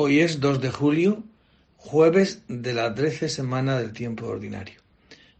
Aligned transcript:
Hoy 0.00 0.20
es 0.20 0.38
2 0.38 0.60
de 0.60 0.70
julio, 0.70 1.24
jueves 1.76 2.44
de 2.46 2.72
la 2.72 2.94
trece 2.94 3.28
semana 3.28 3.80
del 3.80 3.92
tiempo 3.92 4.28
ordinario. 4.28 4.80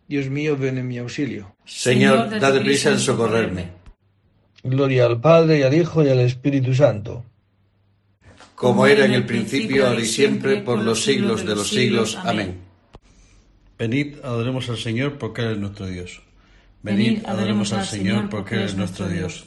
Dios 0.08 0.29
mío, 0.31 0.56
ven 0.56 0.79
en 0.79 0.88
mi 0.88 0.99
auxilio. 0.99 1.54
Señor, 1.65 2.40
date 2.40 2.58
prisa 2.58 2.90
en 2.90 2.99
socorrerme. 2.99 3.69
Gloria 4.65 5.06
al 5.06 5.21
Padre 5.21 5.60
y 5.60 5.63
al 5.63 5.74
Hijo 5.74 6.03
y 6.03 6.08
al 6.08 6.19
Espíritu 6.19 6.74
Santo. 6.74 7.24
Como 8.56 8.85
era 8.85 9.04
en 9.04 9.13
el 9.13 9.24
principio, 9.26 9.87
ahora 9.87 10.01
y 10.01 10.06
siempre, 10.06 10.56
por 10.56 10.83
los 10.83 11.04
siglos 11.04 11.47
de 11.47 11.54
los 11.54 11.69
siglos. 11.69 12.19
Amén. 12.25 12.56
Venid, 13.79 14.17
adoremos 14.25 14.69
al 14.71 14.79
Señor 14.79 15.19
porque 15.19 15.43
Él 15.43 15.53
es 15.53 15.59
nuestro 15.59 15.87
Dios. 15.87 16.20
Venid, 16.83 17.25
adoremos 17.27 17.73
al 17.73 17.87
Señor 17.87 18.29
porque 18.29 18.56
Él 18.56 18.62
es 18.62 18.75
nuestro 18.75 19.06
Dios. 19.06 19.47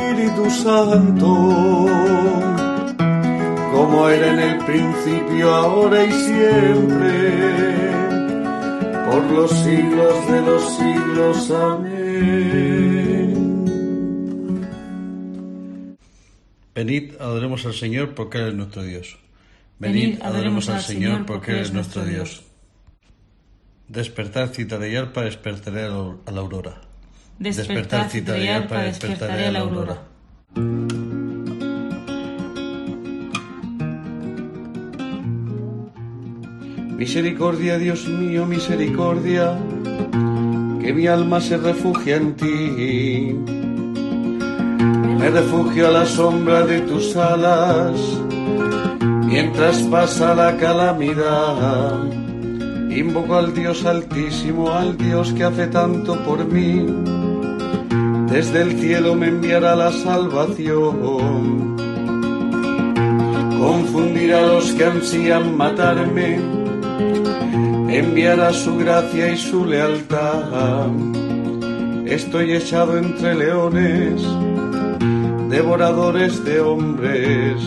Santo, 0.49 1.87
como 3.71 4.09
era 4.09 4.33
en 4.33 4.39
el 4.39 4.57
principio, 4.65 5.53
ahora 5.53 6.03
y 6.05 6.11
siempre, 6.11 7.31
por 9.09 9.23
los 9.31 9.51
siglos 9.51 10.31
de 10.31 10.41
los 10.41 10.77
siglos. 10.77 11.51
Amén. 11.51 11.91
Venid, 16.75 17.15
adoremos 17.19 17.65
al 17.65 17.73
Señor 17.73 18.13
porque 18.13 18.37
Él 18.37 18.49
es 18.49 18.53
nuestro 18.53 18.83
Dios. 18.83 19.17
Venid, 19.79 20.21
adoremos 20.21 20.69
al 20.69 20.81
Señor 20.81 21.25
porque 21.25 21.51
Él 21.51 21.59
es 21.59 21.73
nuestro 21.73 22.05
Dios. 22.05 22.43
Despertar 23.87 24.49
cita 24.49 24.77
de 24.77 24.91
yarpa, 24.91 25.23
despertaré 25.23 25.85
a 25.85 25.89
la 26.31 26.39
aurora. 26.39 26.81
Despertar, 27.41 28.07
citadiar 28.09 28.67
para 28.67 28.83
despertaré 28.83 29.47
a 29.47 29.51
la 29.51 29.61
aurora. 29.61 30.10
Misericordia, 36.97 37.77
Dios 37.77 38.07
mío, 38.07 38.45
misericordia, 38.45 39.57
que 40.81 40.93
mi 40.93 41.07
alma 41.07 41.41
se 41.41 41.57
refugia 41.57 42.17
en 42.17 42.35
ti. 42.35 43.35
Me 45.19 45.29
refugio 45.29 45.87
a 45.87 45.91
la 45.91 46.05
sombra 46.05 46.65
de 46.65 46.81
tus 46.81 47.15
alas, 47.15 47.99
mientras 49.25 49.79
pasa 49.83 50.35
la 50.35 50.57
calamidad. 50.57 52.03
Invoco 52.89 53.35
al 53.35 53.53
Dios 53.53 53.85
altísimo, 53.85 54.71
al 54.71 54.97
Dios 54.97 55.33
que 55.33 55.43
hace 55.43 55.67
tanto 55.67 56.23
por 56.23 56.45
mí 56.45 57.20
desde 58.31 58.61
el 58.61 58.79
cielo 58.79 59.13
me 59.13 59.27
enviará 59.27 59.75
la 59.75 59.91
salvación. 59.91 61.75
Confundirá 63.59 64.39
a 64.39 64.47
los 64.47 64.71
que 64.71 64.85
ansían 64.85 65.57
matarme, 65.57 66.39
enviará 67.89 68.53
su 68.53 68.77
gracia 68.77 69.33
y 69.33 69.37
su 69.37 69.65
lealtad. 69.65 70.87
Estoy 72.05 72.53
echado 72.53 72.97
entre 72.97 73.35
leones, 73.35 74.21
devoradores 75.49 76.43
de 76.45 76.61
hombres. 76.61 77.61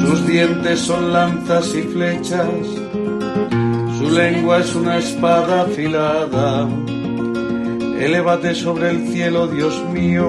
Sus 0.00 0.26
dientes 0.26 0.80
son 0.80 1.12
lanzas 1.12 1.74
y 1.74 1.82
flechas, 1.82 2.48
su 3.98 4.10
lengua 4.10 4.58
es 4.58 4.74
una 4.74 4.96
espada 4.98 5.62
afilada 5.62 6.68
Elévate 8.02 8.52
sobre 8.56 8.90
el 8.90 9.06
cielo, 9.12 9.46
Dios 9.46 9.80
mío, 9.92 10.28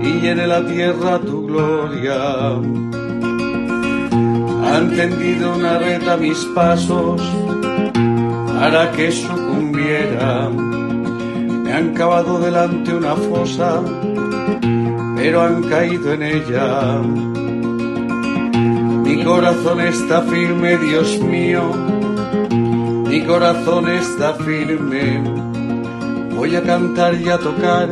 y 0.00 0.20
llene 0.22 0.46
la 0.46 0.66
tierra 0.66 1.18
tu 1.18 1.46
gloria. 1.46 2.52
Han 4.72 4.90
tendido 4.96 5.54
una 5.54 5.78
red 5.78 6.08
a 6.08 6.16
mis 6.16 6.42
pasos 6.54 7.20
para 8.58 8.90
que 8.92 9.12
sucumbiera. 9.12 10.48
Me 10.48 11.70
han 11.74 11.92
cavado 11.92 12.38
delante 12.38 12.94
una 12.94 13.14
fosa, 13.16 13.82
pero 15.16 15.42
han 15.42 15.62
caído 15.64 16.14
en 16.14 16.22
ella. 16.22 17.02
Mi 19.04 19.22
corazón 19.22 19.78
está 19.82 20.22
firme, 20.22 20.78
Dios 20.78 21.20
mío, 21.20 21.70
mi 23.10 23.20
corazón 23.26 23.90
está 23.90 24.32
firme 24.36 25.43
voy 26.44 26.56
a 26.56 26.62
cantar 26.62 27.14
y 27.14 27.30
a 27.30 27.38
tocar. 27.38 27.88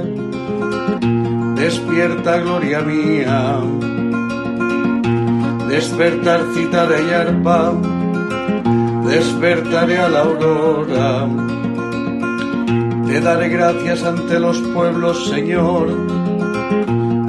Despierta, 1.56 2.36
gloria 2.36 2.80
mía. 2.80 3.60
Despertar, 5.70 6.40
citaré 6.54 7.02
y 7.02 7.10
arpa. 7.14 7.72
Despertaré 9.06 9.96
a 9.96 10.08
la 10.10 10.20
aurora. 10.20 11.28
Te 13.06 13.20
daré 13.22 13.48
gracias 13.48 14.04
ante 14.04 14.38
los 14.38 14.58
pueblos, 14.74 15.30
Señor. 15.30 15.86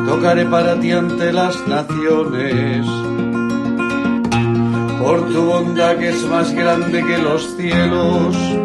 Tocaré 0.05 0.45
para 0.45 0.77
ti 0.77 0.91
ante 0.91 1.31
las 1.31 1.55
naciones. 1.69 2.85
Por 5.01 5.25
tu 5.31 5.41
bondad 5.45 5.95
que 5.95 6.09
es 6.09 6.21
más 6.25 6.51
grande 6.53 7.01
que 7.01 7.17
los 7.17 7.55
cielos 7.55 8.62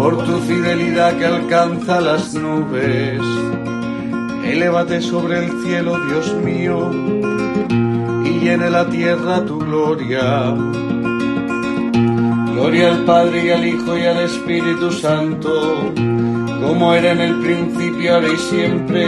por 0.00 0.16
tu 0.24 0.38
fidelidad 0.48 1.18
que 1.18 1.26
alcanza 1.26 2.00
las 2.00 2.32
nubes. 2.32 3.20
Elévate 4.42 5.02
sobre 5.02 5.44
el 5.44 5.50
cielo, 5.62 5.98
Dios 6.08 6.34
mío, 6.42 6.90
y 8.24 8.30
llene 8.40 8.70
la 8.70 8.88
tierra 8.88 9.44
tu 9.44 9.58
gloria. 9.58 10.54
Gloria 12.54 12.92
al 12.92 13.04
Padre 13.04 13.44
y 13.44 13.50
al 13.50 13.66
Hijo 13.66 13.98
y 13.98 14.06
al 14.06 14.20
Espíritu 14.20 14.90
Santo, 14.90 15.92
como 16.62 16.94
era 16.94 17.12
en 17.12 17.20
el 17.20 17.34
principio, 17.40 18.14
ahora 18.14 18.32
y 18.32 18.38
siempre, 18.38 19.06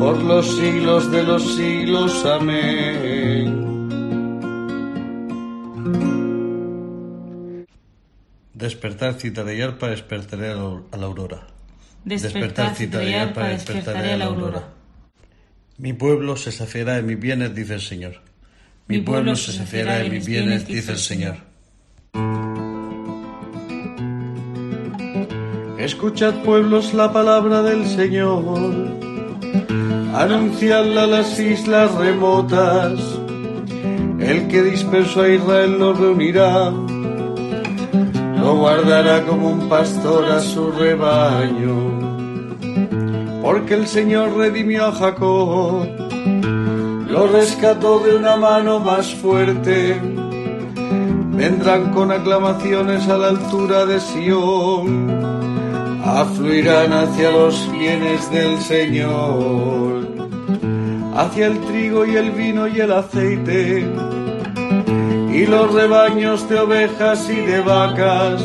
por 0.00 0.20
los 0.20 0.56
siglos 0.56 1.12
de 1.12 1.22
los 1.22 1.54
siglos. 1.54 2.26
Amén. 2.26 3.59
Despertar 8.60 9.14
cita 9.14 9.42
de 9.42 9.62
arpa, 9.62 9.88
despertaré 9.88 10.50
a 10.50 10.54
la 10.54 11.06
aurora. 11.06 11.46
Despertar 12.04 12.74
cita 12.74 12.98
de 12.98 13.16
arpa, 13.16 13.48
despertaré 13.48 14.12
a 14.12 14.16
la 14.18 14.26
aurora. 14.26 14.68
Mi 15.78 15.94
pueblo 15.94 16.36
se 16.36 16.52
saciará 16.52 16.96
de 16.96 17.02
mis 17.02 17.18
bienes, 17.18 17.54
dice 17.54 17.74
el 17.74 17.80
Señor. 17.80 18.20
Mi 18.86 18.98
pueblo 19.00 19.34
se 19.34 19.52
saciará 19.52 20.00
de 20.00 20.10
mis 20.10 20.26
bienes, 20.26 20.66
dice 20.66 20.92
el 20.92 20.98
Señor. 20.98 21.36
Escuchad 25.78 26.42
pueblos 26.42 26.92
la 26.92 27.10
palabra 27.10 27.62
del 27.62 27.86
Señor, 27.86 28.44
anunciadla 30.14 31.04
a 31.04 31.06
las 31.06 31.40
islas 31.40 31.94
remotas, 31.94 33.00
el 34.20 34.48
que 34.48 34.62
dispersó 34.62 35.22
a 35.22 35.30
Israel 35.30 35.78
lo 35.78 35.94
reunirá, 35.94 36.70
lo 38.40 38.56
guardará 38.56 39.24
como 39.26 39.50
un 39.50 39.68
pastor 39.68 40.24
a 40.32 40.40
su 40.40 40.72
rebaño, 40.72 41.76
porque 43.42 43.74
el 43.74 43.86
Señor 43.86 44.36
redimió 44.36 44.86
a 44.86 44.92
Jacob, 44.92 45.86
lo 47.08 47.26
rescató 47.28 48.00
de 48.00 48.16
una 48.16 48.36
mano 48.36 48.80
más 48.80 49.14
fuerte, 49.14 50.00
vendrán 51.32 51.92
con 51.92 52.10
aclamaciones 52.10 53.08
a 53.08 53.18
la 53.18 53.28
altura 53.28 53.86
de 53.86 54.00
Sión 54.00 55.30
afluirán 56.04 56.92
hacia 56.92 57.30
los 57.30 57.70
bienes 57.72 58.30
del 58.30 58.58
Señor, 58.58 60.08
hacia 61.14 61.46
el 61.46 61.60
trigo 61.60 62.04
y 62.04 62.16
el 62.16 62.30
vino 62.32 62.66
y 62.66 62.80
el 62.80 62.92
aceite, 62.92 63.86
y 65.32 65.46
los 65.46 65.72
rebaños 65.72 66.48
de 66.48 66.58
ovejas 66.58 67.28
y 67.30 67.36
de 67.36 67.60
vacas. 67.60 68.42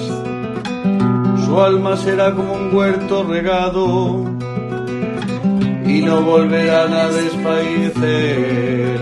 Su 1.45 1.61
alma 1.61 1.95
será 1.97 2.33
como 2.33 2.53
un 2.53 2.75
huerto 2.75 3.23
regado, 3.23 4.23
y 5.85 6.01
no 6.01 6.21
volverán 6.21 6.93
a 6.93 7.07
desfallecer. 7.09 8.99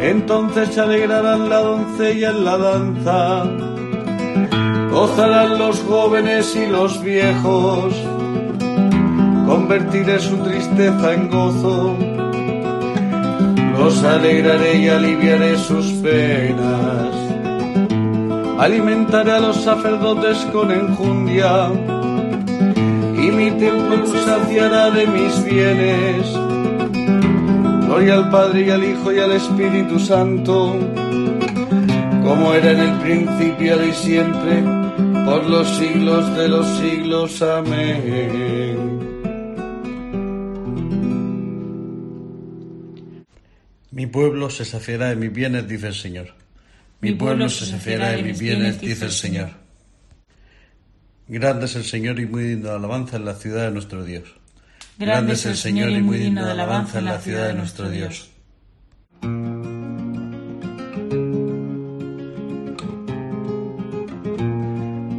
Entonces 0.00 0.70
se 0.74 0.80
alegrarán 0.80 1.48
la 1.48 1.60
doncella 1.60 2.30
en 2.30 2.44
la 2.44 2.56
danza 2.56 3.44
gozarán 4.90 5.58
los 5.58 5.80
jóvenes 5.82 6.56
y 6.56 6.66
los 6.66 7.02
viejos, 7.02 7.94
convertiré 9.46 10.18
su 10.18 10.36
tristeza 10.38 11.14
en 11.14 11.30
gozo, 11.30 11.96
los 13.80 14.04
alegraré 14.04 14.82
y 14.82 14.88
aliviaré 14.88 15.56
sus 15.56 15.86
penas, 16.04 17.14
alimentaré 18.58 19.32
a 19.32 19.40
los 19.40 19.56
sacerdotes 19.56 20.36
con 20.52 20.70
enjundia, 20.70 21.70
y 23.16 23.30
mi 23.38 23.50
templo 23.52 24.06
saciará 24.26 24.90
de 24.90 25.06
mis 25.06 25.44
bienes. 25.44 26.26
Gloria 27.86 28.14
al 28.16 28.30
Padre 28.30 28.66
y 28.66 28.70
al 28.70 28.84
Hijo 28.84 29.12
y 29.12 29.18
al 29.18 29.32
Espíritu 29.32 29.98
Santo, 29.98 30.76
como 32.22 32.52
era 32.52 32.72
en 32.72 32.80
el 32.80 32.94
principio 33.00 33.86
y 33.86 33.92
siempre 33.92 34.62
por 35.24 35.42
los 35.46 35.66
siglos 35.78 36.36
de 36.36 36.48
los 36.48 36.66
siglos. 36.78 37.40
Amén. 37.40 39.09
Mi 44.00 44.06
pueblo 44.06 44.48
se 44.48 44.64
saciará 44.64 45.10
de 45.10 45.16
mis 45.16 45.30
bienes, 45.30 45.68
dice 45.68 45.88
el 45.88 45.94
Señor. 45.94 46.32
Mi 47.02 47.12
pueblo 47.12 47.50
se 47.50 47.66
saciará 47.66 48.12
de 48.12 48.22
mis 48.22 48.38
bienes, 48.38 48.80
dice 48.80 49.04
el 49.04 49.10
Señor. 49.10 49.50
Grande 51.28 51.66
es 51.66 51.76
el 51.76 51.84
Señor 51.84 52.18
y 52.18 52.24
muy 52.24 52.44
digno 52.44 52.70
de 52.70 52.76
alabanza 52.76 53.18
en 53.18 53.26
la 53.26 53.34
ciudad 53.34 53.66
de 53.66 53.72
nuestro 53.72 54.02
Dios. 54.02 54.24
Grande 54.96 55.34
es 55.34 55.44
el 55.44 55.54
Señor 55.54 55.90
y 55.90 56.00
muy 56.00 56.16
digno 56.16 56.46
de 56.46 56.50
alabanza 56.50 57.00
en 57.00 57.04
la 57.04 57.18
ciudad 57.18 57.48
de 57.48 57.52
nuestro 57.52 57.90
Dios. 57.90 58.30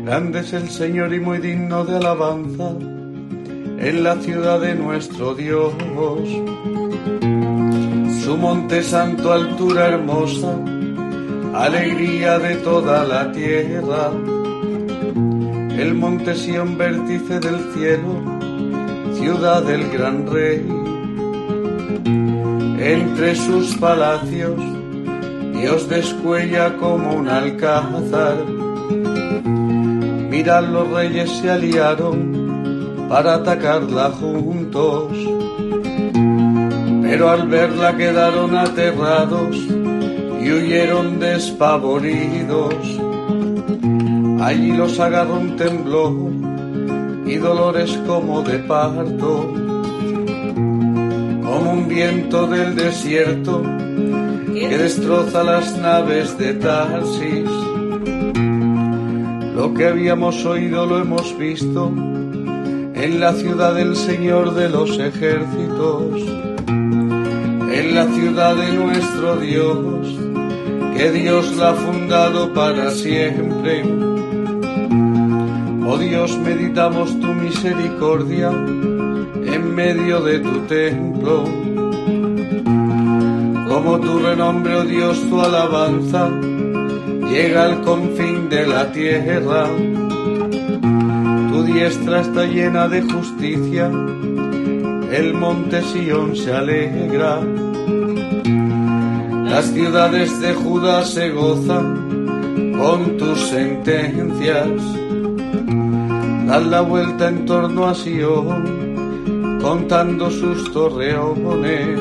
Grande 0.03 0.39
es 0.39 0.53
el 0.53 0.69
Señor 0.71 1.13
y 1.13 1.19
muy 1.19 1.37
digno 1.37 1.85
de 1.85 1.97
alabanza 1.97 2.71
en 3.77 4.03
la 4.03 4.15
ciudad 4.15 4.59
de 4.59 4.73
nuestro 4.73 5.35
Dios. 5.35 5.71
Su 8.23 8.37
monte 8.37 8.83
santo, 8.83 9.33
altura 9.33 9.87
hermosa, 9.89 10.55
alegría 11.53 12.39
de 12.39 12.55
toda 12.57 13.03
la 13.03 13.31
tierra. 13.31 14.11
El 15.83 15.93
monte 15.95 16.35
Sión, 16.35 16.77
vértice 16.77 17.39
del 17.39 17.59
cielo, 17.73 18.21
ciudad 19.15 19.63
del 19.63 19.89
gran 19.91 20.27
rey. 20.31 20.65
Entre 22.79 23.35
sus 23.35 23.75
palacios, 23.75 24.59
Dios 25.53 25.87
descuella 25.89 26.75
como 26.77 27.15
un 27.15 27.27
alcázar 27.27 28.37
Mirad, 30.31 30.63
los 30.69 30.89
reyes 30.89 31.29
se 31.29 31.51
aliaron 31.51 33.07
para 33.09 33.35
atacarla 33.35 34.11
juntos, 34.11 35.11
pero 37.11 37.29
al 37.29 37.45
verla 37.49 37.97
quedaron 37.97 38.55
aterrados 38.55 39.57
y 39.57 40.49
huyeron 40.49 41.19
despavoridos. 41.19 42.73
Allí 44.39 44.71
los 44.71 44.97
agarró 44.97 45.35
un 45.35 45.57
temblor 45.57 46.13
y 47.25 47.35
dolores 47.35 47.99
como 48.07 48.41
de 48.43 48.59
parto, 48.59 49.53
como 51.43 51.71
un 51.73 51.89
viento 51.89 52.47
del 52.47 52.77
desierto 52.77 53.61
que 54.53 54.77
destroza 54.77 55.43
las 55.43 55.77
naves 55.77 56.37
de 56.37 56.53
Tarsis 56.53 57.49
lo 59.53 59.73
que 59.73 59.85
habíamos 59.85 60.45
oído 60.45 60.85
lo 60.85 60.99
hemos 60.99 61.37
visto 61.37 61.87
en 61.89 63.19
la 63.19 63.33
ciudad 63.33 63.75
del 63.75 63.97
Señor 63.97 64.53
de 64.53 64.69
los 64.69 64.97
ejércitos, 64.97 66.40
la 67.91 68.07
ciudad 68.07 68.55
de 68.55 68.71
nuestro 68.73 69.35
Dios, 69.37 70.07
que 70.95 71.11
Dios 71.11 71.55
la 71.57 71.71
ha 71.71 71.73
fundado 71.73 72.53
para 72.53 72.89
siempre. 72.91 73.83
Oh 75.85 75.97
Dios, 75.97 76.37
meditamos 76.37 77.19
tu 77.19 77.27
misericordia 77.27 78.49
en 78.49 79.75
medio 79.75 80.21
de 80.21 80.39
tu 80.39 80.59
templo. 80.61 81.43
Como 83.67 83.99
tu 83.99 84.19
renombre, 84.19 84.75
oh 84.75 84.83
Dios, 84.85 85.19
tu 85.29 85.41
alabanza 85.41 86.29
llega 87.29 87.65
al 87.65 87.81
confín 87.81 88.47
de 88.47 88.67
la 88.67 88.91
tierra. 88.91 89.67
Tu 91.51 91.63
diestra 91.63 92.21
está 92.21 92.45
llena 92.45 92.87
de 92.87 93.01
justicia, 93.01 93.91
el 95.11 95.33
monte 95.33 95.81
Sión 95.81 96.37
se 96.37 96.53
alegra. 96.53 97.39
Las 99.51 99.65
ciudades 99.65 100.39
de 100.39 100.53
Judá 100.53 101.03
se 101.03 101.29
gozan 101.29 102.73
con 102.79 103.17
tus 103.17 103.37
sentencias. 103.49 104.69
Dan 106.47 106.71
la 106.71 106.79
vuelta 106.79 107.27
en 107.27 107.45
torno 107.45 107.85
a 107.85 107.93
Sion, 107.93 109.59
contando 109.61 110.31
sus 110.31 110.71
torreones. 110.71 111.99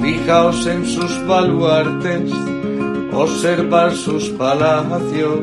Fijaos 0.00 0.66
en 0.66 0.86
sus 0.86 1.26
baluartes 1.26 2.32
observar 3.12 3.92
sus 3.92 4.30
palacios 4.30 5.40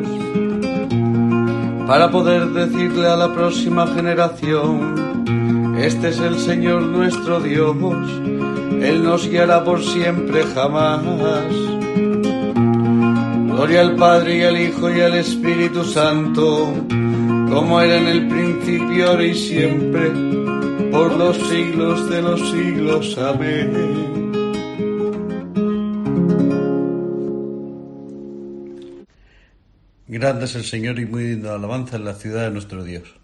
para 1.85 2.09
poder 2.09 2.49
decirle 2.49 3.07
a 3.07 3.15
la 3.15 3.31
próxima 3.31 3.85
generación, 3.85 5.75
este 5.77 6.09
es 6.09 6.19
el 6.19 6.39
Señor 6.39 6.81
nuestro 6.81 7.39
Dios, 7.39 7.75
él 8.83 9.01
nos 9.01 9.29
guiará 9.29 9.63
por 9.63 9.81
siempre 9.81 10.43
jamás. 10.53 11.01
Gloria 13.47 13.81
al 13.81 13.95
Padre 13.95 14.37
y 14.39 14.43
al 14.43 14.59
Hijo 14.59 14.89
y 14.89 14.99
al 14.99 15.15
Espíritu 15.15 15.85
Santo, 15.85 16.73
como 17.49 17.79
era 17.79 17.95
en 17.95 18.07
el 18.07 18.27
principio, 18.27 19.09
ahora 19.09 19.23
y 19.23 19.35
siempre, 19.35 20.11
por 20.91 21.15
los 21.15 21.37
siglos 21.47 22.09
de 22.09 22.21
los 22.21 22.51
siglos. 22.51 23.17
Amén. 23.17 24.33
Grande 30.07 30.45
es 30.45 30.55
el 30.55 30.65
Señor 30.65 30.99
y 30.99 31.05
muy 31.05 31.23
digno 31.23 31.49
de 31.49 31.55
alabanza 31.55 31.95
en 31.95 32.05
la 32.05 32.15
ciudad 32.15 32.43
de 32.43 32.51
nuestro 32.51 32.83
Dios. 32.83 33.15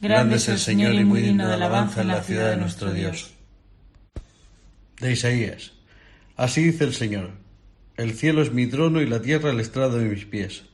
Grande, 0.00 0.36
es 0.36 0.48
el 0.48 0.58
Señor 0.58 0.94
y 0.94 1.04
muy 1.04 1.22
digno 1.22 1.46
de 1.46 1.54
alabanza 1.54 2.02
en 2.02 2.08
la 2.08 2.22
ciudad 2.22 2.50
de 2.50 2.56
nuestro 2.56 2.92
Dios. 2.92 3.35
De 5.00 5.12
Isaías. 5.12 5.72
Así 6.36 6.64
dice 6.64 6.84
el 6.84 6.94
Señor. 6.94 7.30
El 7.96 8.12
cielo 8.14 8.42
es 8.42 8.52
mi 8.52 8.66
trono 8.66 9.00
y 9.00 9.06
la 9.06 9.22
tierra 9.22 9.50
el 9.50 9.60
estrado 9.60 9.98
de 9.98 10.04
mis 10.04 10.24
pies. 10.24 10.64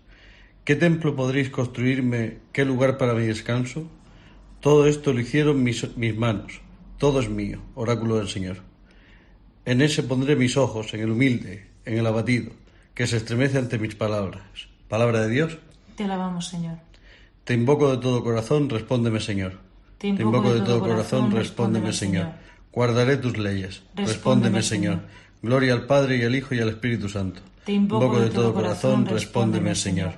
¿Qué 0.64 0.76
templo 0.76 1.16
podréis 1.16 1.50
construirme? 1.50 2.38
¿Qué 2.52 2.64
lugar 2.64 2.98
para 2.98 3.14
mi 3.14 3.26
descanso? 3.26 3.88
Todo 4.60 4.86
esto 4.86 5.12
lo 5.12 5.20
hicieron 5.20 5.62
mis, 5.62 5.96
mis 5.96 6.16
manos. 6.16 6.60
Todo 6.98 7.20
es 7.20 7.28
mío, 7.28 7.60
oráculo 7.74 8.18
del 8.18 8.28
Señor. 8.28 8.58
En 9.64 9.82
ese 9.82 10.04
pondré 10.04 10.36
mis 10.36 10.56
ojos, 10.56 10.94
en 10.94 11.00
el 11.00 11.10
humilde, 11.10 11.66
en 11.84 11.98
el 11.98 12.06
abatido, 12.06 12.52
que 12.94 13.06
se 13.06 13.16
estremece 13.16 13.58
ante 13.58 13.78
mis 13.78 13.94
palabras. 13.94 14.42
Palabra 14.88 15.22
de 15.22 15.28
Dios. 15.30 15.58
Te 15.96 16.04
alabamos, 16.04 16.48
Señor. 16.48 16.78
Te 17.44 17.54
invoco 17.54 17.90
de 17.90 17.98
todo 17.98 18.22
corazón, 18.22 18.68
respóndeme, 18.68 19.18
Señor. 19.18 19.58
Te 19.98 20.08
invoco, 20.08 20.52
de, 20.52 20.60
todo 20.62 20.80
corazón, 20.80 21.30
respóndeme, 21.30 21.92
Señor. 21.92 22.32
Guardaré 22.72 23.18
tus 23.18 23.36
leyes. 23.36 23.82
Respóndeme, 23.94 24.62
Señor. 24.62 25.00
Gloria 25.42 25.74
al 25.74 25.86
Padre 25.86 26.16
y 26.16 26.24
al 26.24 26.34
Hijo 26.34 26.54
y 26.54 26.60
al 26.60 26.70
Espíritu 26.70 27.08
Santo. 27.08 27.42
Te 27.64 27.72
invoco 27.72 28.18
de 28.18 28.30
todo 28.30 28.54
corazón, 28.54 29.06
respóndeme, 29.06 29.74
Señor. 29.74 30.14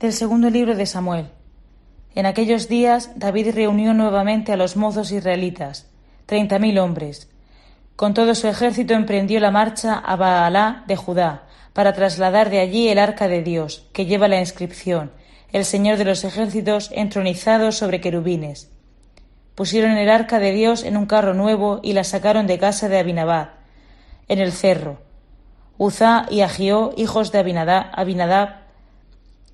Del 0.00 0.12
segundo 0.12 0.50
libro 0.50 0.74
de 0.74 0.86
Samuel. 0.86 1.28
En 2.14 2.26
aquellos 2.26 2.68
días 2.68 3.12
David 3.16 3.54
reunió 3.54 3.94
nuevamente 3.94 4.52
a 4.52 4.56
los 4.56 4.76
mozos 4.76 5.12
israelitas, 5.12 5.88
treinta 6.26 6.58
mil 6.58 6.78
hombres. 6.78 7.28
Con 7.96 8.12
todo 8.12 8.34
su 8.34 8.48
ejército 8.48 8.94
emprendió 8.94 9.38
la 9.40 9.50
marcha 9.50 9.94
a 9.94 10.16
Baalá 10.16 10.84
de 10.88 10.96
Judá, 10.96 11.46
para 11.72 11.92
trasladar 11.92 12.50
de 12.50 12.60
allí 12.60 12.88
el 12.88 12.98
arca 12.98 13.28
de 13.28 13.42
Dios, 13.42 13.86
que 13.92 14.06
lleva 14.06 14.28
la 14.28 14.40
inscripción, 14.40 15.12
el 15.52 15.64
Señor 15.64 15.98
de 15.98 16.04
los 16.04 16.24
ejércitos 16.24 16.90
entronizado 16.92 17.72
sobre 17.72 18.00
querubines. 18.00 18.73
Pusieron 19.54 19.92
el 19.92 20.10
arca 20.10 20.38
de 20.38 20.52
Dios 20.52 20.84
en 20.84 20.96
un 20.96 21.06
carro 21.06 21.34
nuevo 21.34 21.80
y 21.82 21.92
la 21.92 22.04
sacaron 22.04 22.46
de 22.46 22.58
casa 22.58 22.88
de 22.88 22.98
Abinadab, 22.98 23.50
en 24.28 24.40
el 24.40 24.52
cerro. 24.52 24.98
Uzá 25.78 26.26
y 26.30 26.40
Agió, 26.40 26.92
hijos 26.96 27.32
de 27.32 27.38
Abinadab, 27.38 28.56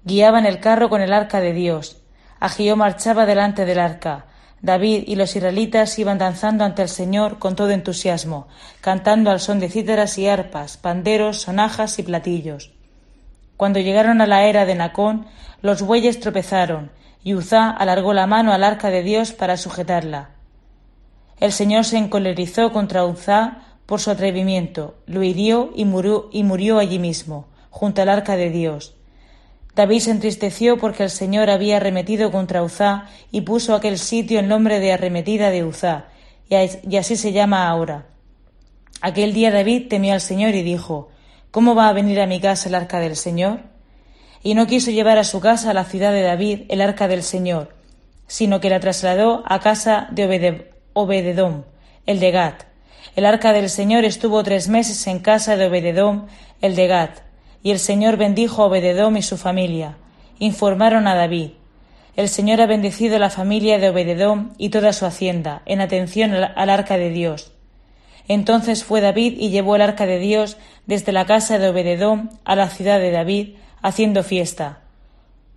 guiaban 0.05 0.47
el 0.47 0.61
carro 0.61 0.89
con 0.89 1.01
el 1.01 1.13
arca 1.13 1.41
de 1.41 1.53
Dios, 1.53 2.01
Agio 2.41 2.75
marchaba 2.75 3.27
delante 3.27 3.67
del 3.67 3.79
arca. 3.79 4.25
David 4.63 5.05
y 5.07 5.17
los 5.17 5.37
israelitas 5.37 5.99
iban 5.99 6.17
danzando 6.17 6.65
ante 6.65 6.81
el 6.81 6.89
Señor 6.89 7.39
con 7.39 7.55
todo 7.55 7.71
entusiasmo, 7.71 8.49
cantando 8.81 9.31
al 9.31 9.41
son 9.41 9.61
de 9.61 9.69
cítaras 9.69 10.17
y 10.17 10.27
arpas, 10.27 10.79
panderos, 10.79 11.43
sonajas 11.43 11.99
y 11.99 12.03
platillos. 12.03 12.73
Cuando 13.59 13.79
llegaron 13.79 14.23
a 14.23 14.27
la 14.27 14.45
era 14.45 14.65
de 14.65 14.75
Nacón, 14.75 15.27
los 15.61 15.83
bueyes 15.83 16.19
tropezaron, 16.21 16.91
y 17.23 17.35
Uzá 17.35 17.71
alargó 17.71 18.13
la 18.13 18.27
mano 18.27 18.53
al 18.53 18.65
arca 18.65 18.91
de 18.91 19.03
Dios 19.03 19.33
para 19.33 19.57
sujetarla. 19.57 20.31
El 21.39 21.53
Señor 21.53 21.85
se 21.85 21.99
encolerizó 21.99 22.73
contra 22.73 23.05
Uzá 23.05 23.63
por 23.87 24.01
su 24.01 24.11
atrevimiento, 24.11 24.97
lo 25.07 25.23
hirió 25.23 25.73
y 25.75 25.85
murió, 25.85 26.29
y 26.33 26.45
murió 26.45 26.79
allí 26.79 26.99
mismo, 26.99 27.49
junto 27.71 28.03
al 28.03 28.09
arca 28.09 28.37
de 28.37 28.51
Dios. 28.51 28.95
David 29.75 30.01
se 30.01 30.11
entristeció 30.11 30.79
porque 30.79 31.05
el 31.05 31.11
Señor 31.11 31.49
había 31.49 31.77
arremetido 31.77 32.31
contra 32.31 32.63
Uzá 32.63 33.07
y 33.31 33.43
puso 33.43 33.75
aquel 33.75 33.99
sitio 33.99 34.41
en 34.41 34.49
nombre 34.49 34.81
de 34.81 34.93
arremetida 34.93 35.51
de 35.51 35.65
Uzá, 35.65 36.07
y 36.49 36.97
así 36.97 37.17
se 37.17 37.33
llama 37.33 37.69
ahora. 37.69 38.07
Aquel 39.01 39.33
día 39.33 39.51
David 39.51 39.89
temió 39.89 40.13
al 40.13 40.21
Señor 40.21 40.55
y 40.55 40.63
dijo, 40.63 41.09
¿Cómo 41.51 41.75
va 41.75 41.89
a 41.89 41.93
venir 41.93 42.21
a 42.21 42.27
mi 42.27 42.41
casa 42.41 42.69
el 42.69 42.75
arca 42.75 43.01
del 43.01 43.17
Señor? 43.17 43.70
Y 44.43 44.55
no 44.55 44.67
quiso 44.67 44.91
llevar 44.91 45.19
a 45.19 45.25
su 45.25 45.41
casa 45.41 45.71
a 45.71 45.75
la 45.75 45.85
ciudad 45.85 46.13
de 46.13 46.23
David 46.23 46.63
el 46.69 46.81
arca 46.81 47.09
del 47.09 47.23
Señor, 47.23 47.75
sino 48.27 48.61
que 48.61 48.71
la 48.71 48.81
trasladó 48.81 49.43
a 49.47 49.61
casa 49.61 50.09
de 50.11 50.71
Obededom, 50.93 51.65
el 52.07 52.21
de 52.21 52.31
Gat. 52.31 52.63
El 53.17 53.27
arca 53.27 53.53
del 53.53 53.69
Señor 53.69 54.05
estuvo 54.05 54.43
tres 54.43 54.69
meses 54.69 55.07
en 55.07 55.19
casa 55.19 55.57
de 55.57 55.67
Obededom, 55.67 56.27
el 56.61 56.77
de 56.77 56.87
Gat 56.87 57.31
y 57.63 57.71
el 57.71 57.79
Señor 57.79 58.17
bendijo 58.17 58.63
a 58.63 58.67
Obededom 58.67 59.17
y 59.17 59.23
su 59.23 59.37
familia. 59.37 59.97
Informaron 60.39 61.07
a 61.07 61.15
David. 61.15 61.51
El 62.17 62.29
Señor 62.29 62.61
ha 62.61 62.67
bendecido 62.67 63.19
la 63.19 63.31
familia 63.31 63.79
de 63.79 63.91
Obededom 63.91 64.51
y 64.59 64.71
toda 64.71 64.93
su 64.93 65.07
hacienda, 65.07 65.63
en 65.67 65.81
atención 65.81 66.33
al 66.35 66.71
arca 66.71 66.97
de 66.97 67.11
Dios. 67.11 67.53
Entonces 68.29 68.85
fue 68.85 69.01
David 69.01 69.37
y 69.39 69.51
llevó 69.51 69.77
el 69.77 69.83
arca 69.83 70.07
de 70.07 70.19
Dios 70.19 70.57
desde 70.87 71.13
la 71.13 71.27
casa 71.27 71.59
de 71.59 71.69
Obededom 71.69 72.31
a 72.45 72.57
la 72.57 72.69
ciudad 72.69 72.99
de 73.01 73.11
David, 73.11 73.57
haciendo 73.83 74.23
fiesta. 74.23 74.81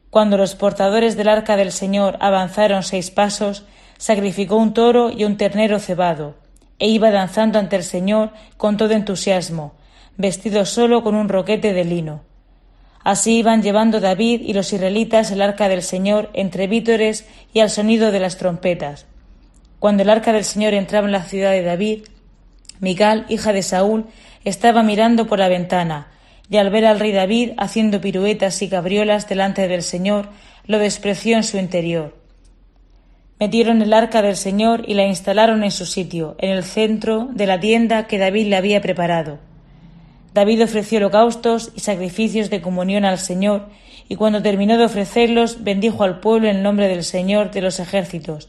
Cuando 0.10 0.38
los 0.38 0.56
portadores 0.56 1.18
del 1.18 1.28
arca 1.28 1.58
del 1.58 1.72
Señor 1.72 2.18
avanzaron 2.20 2.84
seis 2.84 3.10
pasos, 3.10 3.66
sacrificó 3.98 4.58
un 4.58 4.74
toro 4.74 5.10
y 5.10 5.24
un 5.24 5.38
ternero 5.38 5.80
cebado, 5.80 6.36
e 6.80 6.88
iba 6.88 7.12
danzando 7.12 7.60
ante 7.60 7.76
el 7.76 7.84
Señor 7.84 8.32
con 8.58 8.78
todo 8.78 8.92
entusiasmo, 8.94 9.74
vestido 10.18 10.66
solo 10.66 11.04
con 11.04 11.16
un 11.16 11.30
roquete 11.30 11.74
de 11.74 11.84
lino. 11.84 12.22
Así 13.04 13.38
iban 13.38 13.62
llevando 13.62 14.00
David 14.00 14.42
y 14.42 14.54
los 14.54 14.72
israelitas 14.72 15.32
el 15.32 15.42
arca 15.42 15.68
del 15.68 15.82
Señor 15.82 16.30
entre 16.34 16.68
vítores 16.68 17.28
y 17.54 17.60
al 17.60 17.70
sonido 17.70 18.12
de 18.12 18.20
las 18.20 18.38
trompetas. 18.38 19.06
Cuando 19.80 20.04
el 20.04 20.10
arca 20.10 20.32
del 20.32 20.46
Señor 20.46 20.74
entraba 20.74 21.08
en 21.08 21.12
la 21.12 21.24
ciudad 21.24 21.52
de 21.52 21.64
David, 21.64 22.04
Mical, 22.80 23.26
hija 23.30 23.52
de 23.52 23.62
Saúl, 23.62 24.06
estaba 24.46 24.84
mirando 24.84 25.28
por 25.28 25.40
la 25.40 25.48
ventana, 25.48 26.08
y 26.54 26.58
al 26.58 26.70
ver 26.70 26.86
al 26.86 27.00
rey 27.00 27.12
David 27.12 27.54
haciendo 27.58 28.00
piruetas 28.00 28.62
y 28.62 28.70
cabriolas 28.70 29.28
delante 29.28 29.68
del 29.68 29.82
Señor, 29.82 30.30
lo 30.68 30.78
despreció 30.78 31.36
en 31.36 31.44
su 31.44 31.58
interior. 31.58 32.16
Metieron 33.40 33.82
el 33.82 33.92
arca 33.92 34.22
del 34.22 34.36
Señor 34.36 34.84
y 34.88 34.94
la 34.94 35.08
instalaron 35.08 35.64
en 35.64 35.72
su 35.72 35.88
sitio, 35.88 36.36
en 36.38 36.52
el 36.52 36.64
centro 36.64 37.28
de 37.32 37.48
la 37.48 37.60
tienda 37.60 38.06
que 38.06 38.20
David 38.20 38.50
le 38.50 38.56
había 38.56 38.82
preparado. 38.82 39.40
David 40.36 40.66
ofreció 40.66 41.00
holocaustos 41.00 41.72
y 41.74 41.80
sacrificios 41.80 42.52
de 42.52 42.62
comunión 42.62 43.04
al 43.04 43.18
Señor, 43.18 43.70
y 44.08 44.16
cuando 44.16 44.44
terminó 44.44 44.78
de 44.78 44.86
ofrecerlos, 44.86 45.64
bendijo 45.64 46.04
al 46.04 46.20
pueblo 46.20 46.50
en 46.50 46.62
nombre 46.62 46.88
del 46.88 47.04
Señor 47.04 47.50
de 47.50 47.62
los 47.62 47.80
ejércitos. 47.80 48.48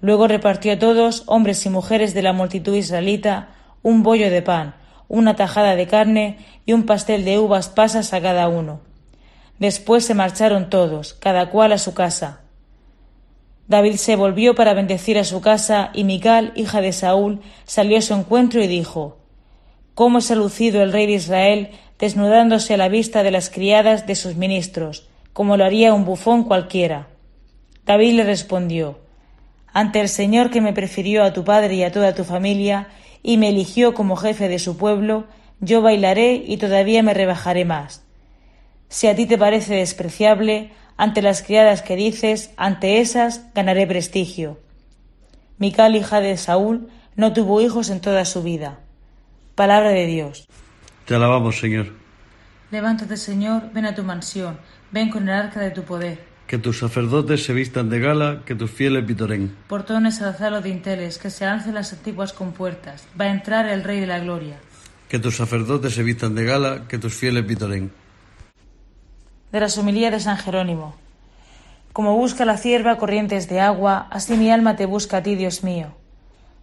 Luego 0.00 0.26
repartió 0.26 0.72
a 0.72 0.78
todos, 0.80 1.22
hombres 1.26 1.64
y 1.64 1.70
mujeres 1.70 2.14
de 2.14 2.22
la 2.22 2.32
multitud 2.32 2.74
israelita, 2.74 3.50
un 3.84 4.02
bollo 4.02 4.28
de 4.28 4.42
pan, 4.42 4.74
una 5.08 5.36
tajada 5.36 5.74
de 5.74 5.86
carne 5.86 6.38
y 6.66 6.72
un 6.72 6.84
pastel 6.84 7.24
de 7.24 7.38
uvas 7.38 7.68
pasas 7.68 8.12
a 8.12 8.20
cada 8.20 8.48
uno. 8.48 8.80
Después 9.58 10.04
se 10.04 10.14
marcharon 10.14 10.70
todos, 10.70 11.14
cada 11.14 11.50
cual 11.50 11.72
a 11.72 11.78
su 11.78 11.94
casa. 11.94 12.40
David 13.66 13.96
se 13.96 14.16
volvió 14.16 14.54
para 14.54 14.74
bendecir 14.74 15.18
a 15.18 15.24
su 15.24 15.40
casa, 15.40 15.90
y 15.92 16.04
Mical, 16.04 16.52
hija 16.56 16.80
de 16.80 16.92
Saúl, 16.92 17.40
salió 17.64 17.98
a 17.98 18.02
su 18.02 18.14
encuentro 18.14 18.62
y 18.62 18.66
dijo 18.66 19.18
cómo 19.94 20.20
ha 20.20 20.34
lucido 20.36 20.80
el 20.82 20.92
rey 20.92 21.06
de 21.06 21.14
Israel 21.14 21.70
desnudándose 21.98 22.74
a 22.74 22.76
la 22.76 22.88
vista 22.88 23.24
de 23.24 23.32
las 23.32 23.50
criadas 23.50 24.06
de 24.06 24.14
sus 24.14 24.36
ministros, 24.36 25.08
como 25.32 25.56
lo 25.56 25.64
haría 25.64 25.92
un 25.92 26.04
bufón 26.04 26.44
cualquiera. 26.44 27.08
David 27.84 28.14
le 28.14 28.24
respondió 28.24 29.00
Ante 29.72 30.00
el 30.00 30.08
Señor 30.08 30.50
que 30.50 30.60
me 30.60 30.72
prefirió 30.72 31.24
a 31.24 31.32
tu 31.32 31.44
padre 31.44 31.74
y 31.74 31.82
a 31.82 31.90
toda 31.90 32.14
tu 32.14 32.24
familia, 32.24 32.88
y 33.22 33.36
me 33.36 33.48
eligió 33.48 33.94
como 33.94 34.16
jefe 34.16 34.48
de 34.48 34.58
su 34.58 34.76
pueblo, 34.76 35.26
yo 35.60 35.82
bailaré 35.82 36.42
y 36.46 36.56
todavía 36.56 37.02
me 37.02 37.14
rebajaré 37.14 37.64
más. 37.64 38.04
Si 38.88 39.06
a 39.06 39.14
ti 39.14 39.26
te 39.26 39.38
parece 39.38 39.74
despreciable, 39.74 40.72
ante 40.96 41.22
las 41.22 41.42
criadas 41.42 41.82
que 41.82 41.96
dices, 41.96 42.52
ante 42.56 43.00
esas 43.00 43.52
ganaré 43.54 43.86
prestigio. 43.86 44.60
Mical, 45.58 45.96
hija 45.96 46.20
de 46.20 46.36
Saúl, 46.36 46.88
no 47.16 47.32
tuvo 47.32 47.60
hijos 47.60 47.90
en 47.90 48.00
toda 48.00 48.24
su 48.24 48.42
vida. 48.42 48.80
Palabra 49.54 49.90
de 49.90 50.06
Dios. 50.06 50.48
Te 51.04 51.14
alabamos, 51.14 51.58
Señor. 51.58 51.92
Levántate, 52.70 53.16
Señor, 53.16 53.72
ven 53.72 53.86
a 53.86 53.94
tu 53.94 54.02
mansión, 54.02 54.58
ven 54.90 55.10
con 55.10 55.28
el 55.28 55.34
arca 55.34 55.60
de 55.60 55.70
tu 55.70 55.82
poder. 55.82 56.27
Que 56.48 56.56
tus 56.56 56.78
sacerdotes 56.78 57.44
se 57.44 57.52
vistan 57.52 57.90
de 57.90 58.00
gala, 58.00 58.40
que 58.46 58.54
tus 58.54 58.70
fieles 58.70 59.04
vitoren. 59.04 59.54
Portones 59.68 60.22
alzalo 60.22 60.62
de 60.62 60.70
dinteles, 60.70 61.18
que 61.18 61.28
se 61.28 61.44
alcen 61.44 61.74
las 61.74 61.92
antiguas 61.92 62.32
compuertas. 62.32 63.06
Va 63.20 63.26
a 63.26 63.30
entrar 63.30 63.68
el 63.68 63.84
Rey 63.84 64.00
de 64.00 64.06
la 64.06 64.18
Gloria. 64.18 64.56
Que 65.10 65.18
tus 65.18 65.36
sacerdotes 65.36 65.92
se 65.92 66.02
vistan 66.02 66.34
de 66.34 66.46
gala, 66.46 66.88
que 66.88 66.96
tus 66.96 67.12
fieles 67.12 67.46
vitoren. 67.46 67.92
De 69.52 69.60
la 69.60 69.68
somilía 69.68 70.10
de 70.10 70.20
San 70.20 70.38
Jerónimo. 70.38 70.96
Como 71.92 72.16
busca 72.16 72.46
la 72.46 72.56
cierva 72.56 72.96
corrientes 72.96 73.46
de 73.50 73.60
agua, 73.60 74.08
así 74.10 74.34
mi 74.38 74.50
alma 74.50 74.74
te 74.74 74.86
busca 74.86 75.18
a 75.18 75.22
ti, 75.22 75.34
Dios 75.34 75.62
mío. 75.62 75.88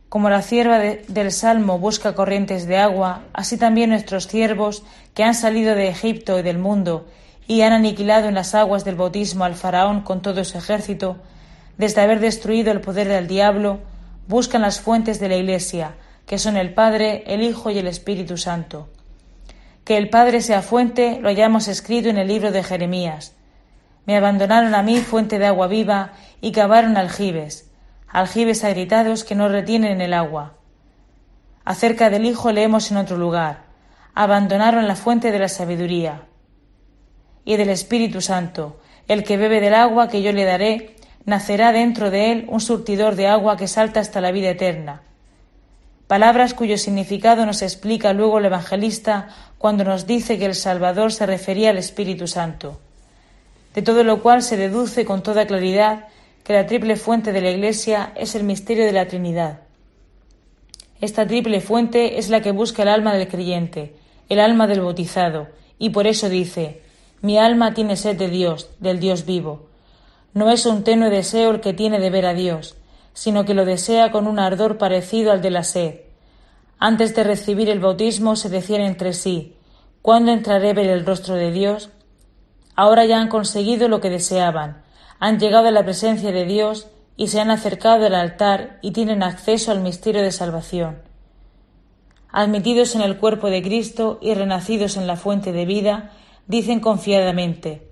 Como 0.10 0.32
la 0.32 0.42
cierva 0.42 0.80
del 0.80 1.32
Salmo 1.32 1.77
busca 1.77 2.15
corrientes 2.15 2.65
de 2.65 2.77
agua, 2.77 3.22
así 3.34 3.56
también 3.56 3.92
nuestros 3.92 4.27
ciervos, 4.27 4.84
que 5.13 5.24
han 5.24 5.36
salido 5.36 5.75
de 5.75 5.89
Egipto 5.89 6.39
y 6.39 6.42
del 6.42 6.58
mundo, 6.58 7.06
y 7.48 7.62
han 7.62 7.74
aniquilado 7.74 8.28
en 8.28 8.36
las 8.36 8.56
aguas 8.56 8.86
del 8.86 8.96
bautismo 8.96 9.44
al 9.44 9.56
faraón 9.56 10.02
con 10.02 10.22
todo 10.22 10.44
su 10.44 10.58
ejército, 10.58 11.18
desde 11.78 12.02
haber 12.02 12.20
destruido 12.20 12.72
el 12.72 12.82
poder 12.82 13.08
del 13.08 13.28
diablo, 13.28 13.80
buscan 14.28 14.62
las 14.62 14.80
fuentes 14.80 15.20
de 15.20 15.30
la 15.30 15.36
Iglesia, 15.36 15.96
que 16.25 16.40
son 16.40 16.58
el 16.58 16.74
Padre, 16.74 17.24
el 17.28 17.42
Hijo 17.42 17.70
y 17.70 17.78
el 17.78 17.88
Espíritu 17.88 18.38
Santo. 18.38 18.90
Que 19.84 19.98
el 19.98 20.10
Padre 20.10 20.42
sea 20.42 20.62
fuente 20.62 21.20
lo 21.22 21.30
hayamos 21.30 21.68
escrito 21.68 22.10
en 22.10 22.18
el 22.18 22.28
libro 22.28 22.52
de 22.52 22.64
Jeremías. 22.64 23.34
Me 24.06 24.18
abandonaron 24.18 24.74
a 24.74 24.82
mí 24.82 25.00
fuente 25.00 25.38
de 25.38 25.46
agua 25.46 25.68
viva 25.68 26.14
y 26.42 26.52
cavaron 26.52 26.98
aljibes, 26.98 27.70
aljibes 28.08 28.64
agrietados 28.64 29.24
que 29.24 29.36
no 29.36 29.48
retienen 29.48 30.02
el 30.02 30.14
agua. 30.14 30.54
Acerca 31.66 32.10
del 32.10 32.25
Hijo 32.25 32.52
leemos 32.52 32.90
en 32.92 32.98
otro 32.98 33.18
lugar. 33.18 33.66
Abandonaron 34.14 34.88
la 34.88 34.96
fuente 34.96 35.32
de 35.32 35.40
la 35.40 35.50
sabiduría. 35.50 36.22
Y 37.46 37.56
del 37.56 37.70
Espíritu 37.70 38.20
Santo, 38.20 38.82
el 39.08 39.24
que 39.24 39.38
bebe 39.38 39.62
del 39.62 39.75
agua 39.75 40.10
que 40.10 40.22
yo 40.22 40.34
le 40.34 40.44
daré, 40.44 40.96
nacerá 41.25 41.72
dentro 41.72 42.12
de 42.12 42.32
él 42.32 42.46
un 42.50 42.60
surtidor 42.60 43.16
de 43.16 43.28
agua 43.28 43.56
que 43.56 43.68
salta 43.68 44.00
hasta 44.00 44.20
la 44.20 44.32
vida 44.32 44.50
eterna. 44.50 45.02
Palabras 46.08 46.54
cuyo 46.54 46.78
significado 46.78 47.46
nos 47.46 47.62
explica 47.62 48.14
luego 48.14 48.38
el 48.38 48.46
evangelista 48.46 49.30
cuando 49.58 49.84
nos 49.84 50.06
dice 50.06 50.38
que 50.38 50.46
el 50.46 50.54
Salvador 50.54 51.12
se 51.12 51.25
refería 51.25 51.72
al 51.72 51.80
Espíritu 51.80 52.28
Santo. 52.28 52.80
De 53.74 53.82
todo 53.82 54.04
lo 54.04 54.22
cual 54.22 54.44
se 54.44 54.56
deduce 54.56 55.04
con 55.04 55.24
toda 55.24 55.48
claridad 55.48 56.08
que 56.44 56.54
la 56.54 56.68
triple 56.68 56.96
fuente 56.96 57.32
de 57.32 57.42
la 57.42 57.50
Iglesia 57.50 58.12
es 58.16 58.36
el 58.36 58.44
misterio 58.44 58.86
de 58.86 58.92
la 58.92 59.08
Trinidad. 59.08 59.62
Esta 61.02 61.25
triple 61.25 61.60
fuente 61.60 62.20
es 62.20 62.30
la 62.30 62.42
que 62.42 62.52
busca 62.52 62.84
el 62.84 62.90
alma 62.90 63.16
del 63.16 63.28
creyente, 63.28 63.96
el 64.30 64.40
alma 64.40 64.68
del 64.68 64.82
bautizado, 64.82 65.48
y 65.80 65.90
por 65.90 66.06
eso 66.06 66.30
dice, 66.30 66.82
mi 67.25 67.39
alma 67.39 67.74
tiene 67.74 67.96
sed 67.96 68.17
de 68.17 68.27
Dios, 68.27 68.70
del 68.79 69.00
Dios 69.00 69.25
vivo. 69.25 69.65
No 70.36 70.51
es 70.51 70.67
un 70.67 70.84
tenue 70.84 71.10
deseo 71.10 71.50
el 71.50 71.60
que 71.60 71.74
tiene 71.74 72.00
de 72.00 72.12
ver 72.12 72.27
a 72.27 72.36
Dios, 72.36 72.75
sino 73.13 73.46
que 73.46 73.55
lo 73.55 73.65
desea 73.65 74.12
con 74.12 74.27
un 74.27 74.38
ardor 74.38 74.77
parecido 74.77 75.32
al 75.32 75.41
de 75.41 75.50
la 75.50 75.63
sed. 75.63 76.01
Antes 76.77 77.15
de 77.15 77.24
recibir 77.24 77.67
el 77.72 77.79
bautismo 77.79 78.36
se 78.36 78.50
decían 78.50 78.82
entre 78.82 79.13
sí, 79.13 79.55
¿cuándo 80.03 80.32
entraré 80.32 80.70
a 80.70 80.74
ver 80.74 80.88
el 80.88 81.03
rostro 81.03 81.34
de 81.34 81.51
Dios? 81.51 81.89
Ahora 82.75 83.05
ya 83.05 83.20
han 83.20 83.29
conseguido 83.29 83.88
lo 83.88 84.01
que 84.01 84.12
deseaban, 84.12 84.84
han 85.20 85.39
llegado 85.39 85.70
a 85.70 85.72
la 85.72 85.84
presencia 85.84 86.32
de 86.32 86.46
Dios 86.46 86.89
y 87.17 87.29
se 87.29 87.41
han 87.41 87.50
acercado 87.50 88.05
al 88.05 88.13
altar 88.13 88.77
y 88.84 88.91
tienen 88.91 89.24
acceso 89.24 89.72
al 89.72 89.79
misterio 89.79 90.22
de 90.22 90.32
salvación. 90.32 91.01
Admitidos 92.32 92.94
en 92.94 93.01
el 93.01 93.17
cuerpo 93.17 93.50
de 93.50 93.63
Cristo 93.63 94.20
y 94.22 94.36
renacidos 94.36 94.96
en 94.96 95.08
la 95.08 95.15
fuente 95.15 95.53
de 95.53 95.65
vida, 95.65 96.12
dicen 96.48 96.80
confiadamente, 96.80 97.86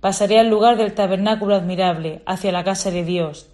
Pasaré 0.00 0.38
al 0.38 0.48
lugar 0.48 0.78
del 0.78 0.94
tabernáculo 0.94 1.54
admirable, 1.54 2.22
hacia 2.24 2.52
la 2.52 2.64
casa 2.64 2.90
de 2.90 3.04
Dios. 3.04 3.50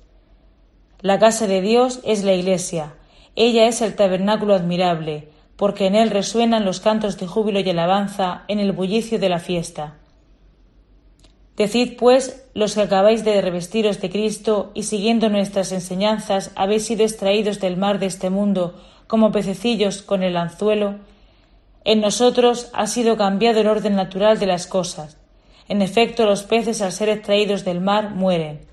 La 1.01 1.19
casa 1.19 1.49
de 1.49 1.61
Dios 1.61 2.01
es 2.05 2.23
la 2.23 2.35
Iglesia, 2.35 2.95
ella 3.35 3.67
es 3.67 3.83
el 3.83 3.97
tabernáculo 3.97 4.55
admirable, 4.55 5.29
porque 5.57 5.87
en 5.87 5.97
él 5.97 6.11
resuenan 6.11 6.65
los 6.65 6.81
cantos 6.81 7.19
de 7.19 7.27
júbilo 7.27 7.61
y 7.61 7.69
alabanza 7.69 8.45
en 8.47 8.61
el 8.61 8.73
bullicio 8.73 9.19
de 9.19 9.29
la 9.29 9.41
fiesta. 9.41 9.97
Decid, 11.57 11.97
pues, 11.99 12.47
los 12.55 12.75
que 12.75 12.83
acabáis 12.83 13.25
de 13.25 13.41
revestiros 13.41 14.01
de 14.01 14.11
Cristo 14.11 14.71
y 14.75 14.85
siguiendo 14.85 15.29
nuestras 15.29 15.73
enseñanzas 15.73 16.53
habéis 16.55 16.85
sido 16.85 17.03
extraídos 17.03 17.61
del 17.61 17.77
mar 17.77 17.99
de 17.99 18.07
este 18.07 18.31
mundo 18.31 18.75
como 19.07 19.33
pececillos 19.33 20.03
con 20.03 20.23
el 20.23 20.37
anzuelo, 20.37 20.97
en 21.87 22.01
nosotros 22.01 22.69
ha 22.73 22.89
sido 22.89 23.17
cambiado 23.17 23.61
el 23.61 23.69
orden 23.69 23.95
natural 23.95 24.41
de 24.41 24.47
las 24.47 24.67
cosas. 24.67 25.19
En 25.69 25.83
efecto, 25.83 26.27
los 26.27 26.43
peces 26.43 26.83
al 26.83 26.91
ser 26.91 27.09
extraídos 27.09 27.65
del 27.65 27.81
mar 27.81 28.11
mueren. 28.11 28.67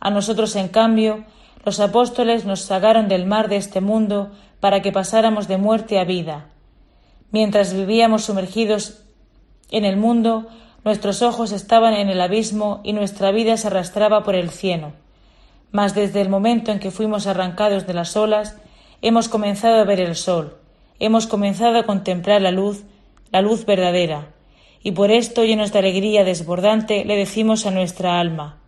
A 0.00 0.10
nosotros, 0.10 0.54
en 0.54 0.68
cambio, 0.68 1.24
los 1.64 1.80
apóstoles 1.80 2.44
nos 2.44 2.60
sacaron 2.60 3.08
del 3.08 3.24
mar 3.24 3.48
de 3.48 3.56
este 3.56 3.80
mundo 3.80 4.32
para 4.60 4.82
que 4.82 4.92
pasáramos 4.92 5.48
de 5.48 5.56
muerte 5.56 5.98
a 5.98 6.04
vida. 6.04 6.48
Mientras 7.30 7.72
vivíamos 7.72 8.24
sumergidos 8.24 9.02
en 9.70 9.86
el 9.86 9.96
mundo, 9.96 10.48
nuestros 10.84 11.22
ojos 11.22 11.52
estaban 11.52 11.94
en 11.94 12.10
el 12.10 12.20
abismo 12.20 12.82
y 12.84 12.92
nuestra 12.92 13.32
vida 13.32 13.56
se 13.56 13.68
arrastraba 13.68 14.24
por 14.24 14.34
el 14.34 14.50
cieno. 14.50 14.92
Mas 15.72 15.94
desde 15.94 16.20
el 16.20 16.28
momento 16.28 16.70
en 16.70 16.80
que 16.80 16.90
fuimos 16.90 17.26
arrancados 17.26 17.86
de 17.86 17.94
las 17.94 18.14
olas, 18.14 18.56
hemos 19.00 19.30
comenzado 19.30 19.76
a 19.80 19.84
ver 19.84 20.00
el 20.00 20.16
sol, 20.16 20.58
hemos 20.98 21.26
comenzado 21.26 21.78
a 21.78 21.86
contemplar 21.86 22.42
la 22.42 22.50
luz, 22.50 22.84
la 23.30 23.42
luz 23.42 23.64
verdadera, 23.64 24.34
y 24.82 24.92
por 24.92 25.10
esto, 25.10 25.44
llenos 25.44 25.72
de 25.72 25.80
alegría 25.80 26.24
desbordante, 26.24 27.04
le 27.04 27.16
decimos 27.16 27.66
a 27.66 27.70
nuestra 27.70 28.20
alma, 28.20 28.58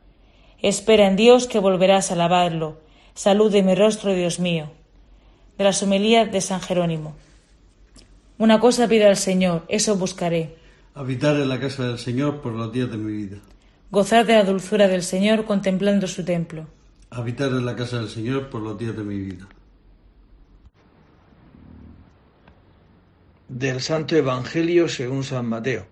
Espera 0.63 1.07
en 1.07 1.17
Dios 1.17 1.47
que 1.47 1.59
volverás 1.59 2.11
a 2.11 2.15
alabarlo, 2.15 2.81
salud 3.15 3.51
de 3.51 3.63
mi 3.63 3.75
rostro, 3.75 4.13
Dios 4.13 4.39
mío. 4.41 4.71
De 5.57 5.65
la 5.65 5.73
somilía 5.73 6.27
de 6.27 6.41
San 6.43 6.61
Jerónimo. 6.61 7.17
Una 8.37 8.61
cosa 8.61 8.87
pido 8.87 9.09
al 9.09 9.17
Señor, 9.17 9.65
eso 9.69 9.97
buscaré. 9.97 10.57
Habitar 10.95 11.37
en 11.37 11.49
la 11.49 11.59
casa 11.59 11.85
del 11.85 11.99
Señor 11.99 12.43
por 12.43 12.53
los 12.53 12.71
días 12.73 12.91
de 12.91 12.99
mi 12.99 13.13
vida. 13.13 13.39
Gozar 13.91 14.27
de 14.27 14.35
la 14.35 14.45
dulzura 14.45 14.87
del 14.87 15.03
Señor 15.03 15.47
contemplando 15.47 16.07
su 16.07 16.25
templo. 16.25 16.67
Habitar 17.11 17.49
en 17.49 17.65
la 17.65 17.75
casa 17.75 17.99
del 17.99 18.09
Señor 18.09 18.51
por 18.51 18.61
los 18.61 18.77
días 18.79 18.97
de 18.97 19.03
mi 19.03 19.19
vida. 19.19 19.49
Del 23.53 23.81
Santo 23.81 24.15
Evangelio 24.15 24.89
según 24.89 25.25
San 25.25 25.47
Mateo. 25.47 25.89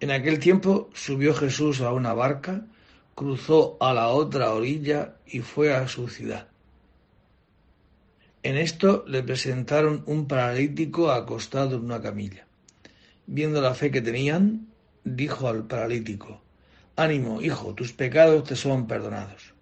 En 0.00 0.10
aquel 0.10 0.40
tiempo 0.40 0.90
subió 0.92 1.32
Jesús 1.32 1.80
a 1.80 1.92
una 1.92 2.14
barca, 2.14 2.66
cruzó 3.14 3.76
a 3.78 3.94
la 3.94 4.08
otra 4.08 4.52
orilla 4.52 5.14
y 5.24 5.38
fue 5.38 5.72
a 5.72 5.86
su 5.86 6.08
ciudad. 6.08 6.48
En 8.42 8.56
esto 8.56 9.04
le 9.06 9.22
presentaron 9.22 10.02
un 10.06 10.26
paralítico 10.26 11.12
acostado 11.12 11.76
en 11.76 11.84
una 11.84 12.02
camilla. 12.02 12.48
Viendo 13.28 13.62
la 13.62 13.74
fe 13.74 13.92
que 13.92 14.02
tenían, 14.02 14.66
dijo 15.04 15.46
al 15.46 15.68
paralítico, 15.68 16.42
Ánimo, 16.96 17.40
hijo, 17.40 17.72
tus 17.76 17.92
pecados 17.92 18.42
te 18.48 18.56
son 18.56 18.88
perdonados. 18.88 19.54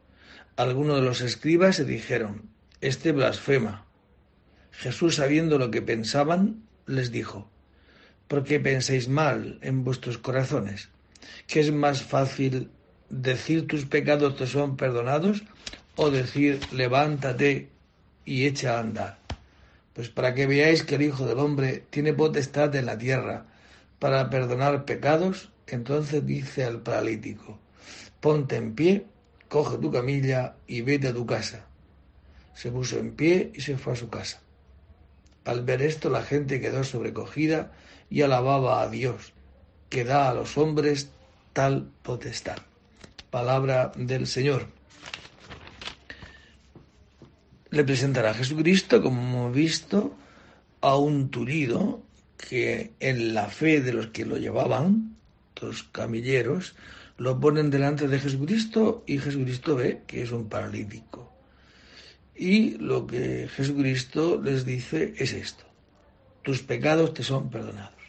Algunos 0.57 0.97
de 0.97 1.03
los 1.03 1.21
escribas 1.21 1.77
se 1.77 1.85
dijeron, 1.85 2.49
Este 2.81 3.13
blasfema. 3.13 3.85
Jesús, 4.71 5.17
sabiendo 5.17 5.59
lo 5.59 5.71
que 5.71 5.83
pensaban, 5.83 6.72
les 6.87 7.11
dijo, 7.11 7.49
¿por 8.29 8.45
qué 8.45 8.61
pensáis 8.61 9.09
mal 9.09 9.59
en 9.63 9.85
vuestros 9.85 10.19
corazones? 10.19 10.89
¿Que 11.47 11.61
es 11.61 11.73
más 11.73 12.03
fácil 12.03 12.71
decir 13.09 13.67
tus 13.67 13.85
pecados 13.85 14.37
te 14.37 14.47
son 14.47 14.77
perdonados 14.77 15.43
o 15.97 16.11
decir 16.11 16.61
levántate 16.73 17.69
y 18.25 18.47
echa 18.47 18.77
a 18.77 18.81
andar? 18.81 19.19
Pues 19.93 20.09
para 20.09 20.35
que 20.35 20.47
veáis 20.47 20.83
que 20.83 20.95
el 20.95 21.03
Hijo 21.03 21.27
del 21.27 21.39
Hombre 21.39 21.85
tiene 21.91 22.15
potestad 22.15 22.75
en 22.75 22.87
la 22.87 22.97
tierra 22.97 23.47
para 23.99 24.31
perdonar 24.31 24.85
pecados, 24.85 25.51
entonces 25.67 26.25
dice 26.27 26.65
al 26.65 26.81
paralítico, 26.81 27.59
ponte 28.21 28.57
en 28.57 28.75
pie, 28.75 29.07
coge 29.49 29.79
tu 29.79 29.93
camilla 29.93 30.57
y 30.67 30.81
vete 30.81 31.09
a 31.09 31.15
tu 31.15 31.27
casa. 31.27 31.67
Se 32.55 32.71
puso 32.71 32.99
en 32.99 33.15
pie 33.15 33.53
y 33.55 33.61
se 33.61 33.77
fue 33.77 33.93
a 33.93 33.97
su 33.97 34.09
casa. 34.09 34.41
Al 35.45 35.65
ver 35.65 35.83
esto 35.83 36.11
la 36.11 36.23
gente 36.23 36.61
quedó 36.61 36.85
sobrecogida 36.85 37.73
y 38.11 38.23
alababa 38.23 38.83
a 38.83 38.89
Dios, 38.89 39.33
que 39.89 40.05
da 40.05 40.31
a 40.31 40.35
los 40.35 40.57
hombres 40.57 41.11
tal 41.53 41.91
potestad. 42.03 42.59
Palabra 43.31 43.93
del 43.97 44.27
Señor. 44.27 44.67
Le 47.71 47.85
presentará 47.85 48.31
a 48.31 48.35
Jesucristo, 48.35 49.03
como 49.03 49.23
hemos 49.23 49.55
visto, 49.55 50.15
a 50.83 50.97
un 50.97 51.31
turido 51.31 52.03
que 52.37 52.93
en 53.01 53.35
la 53.35 53.49
fe 53.49 53.81
de 53.81 53.95
los 53.95 54.09
que 54.09 54.27
lo 54.27 54.37
llevaban, 54.37 55.17
los 55.61 55.85
camilleros, 55.85 56.75
lo 57.17 57.41
ponen 57.41 57.71
delante 57.71 58.09
de 58.09 58.19
Jesucristo 58.19 59.05
y 59.07 59.19
Jesucristo 59.19 59.77
ve 59.77 60.03
que 60.07 60.23
es 60.23 60.33
un 60.33 60.49
paralítico. 60.49 61.32
Y 62.35 62.79
lo 62.79 63.07
que 63.07 63.49
Jesucristo 63.49 64.41
les 64.43 64.65
dice 64.65 65.15
es 65.19 65.33
esto, 65.33 65.65
tus 66.43 66.63
pecados 66.63 67.15
te 67.15 67.23
son 67.23 67.51
perdonados. 67.51 68.01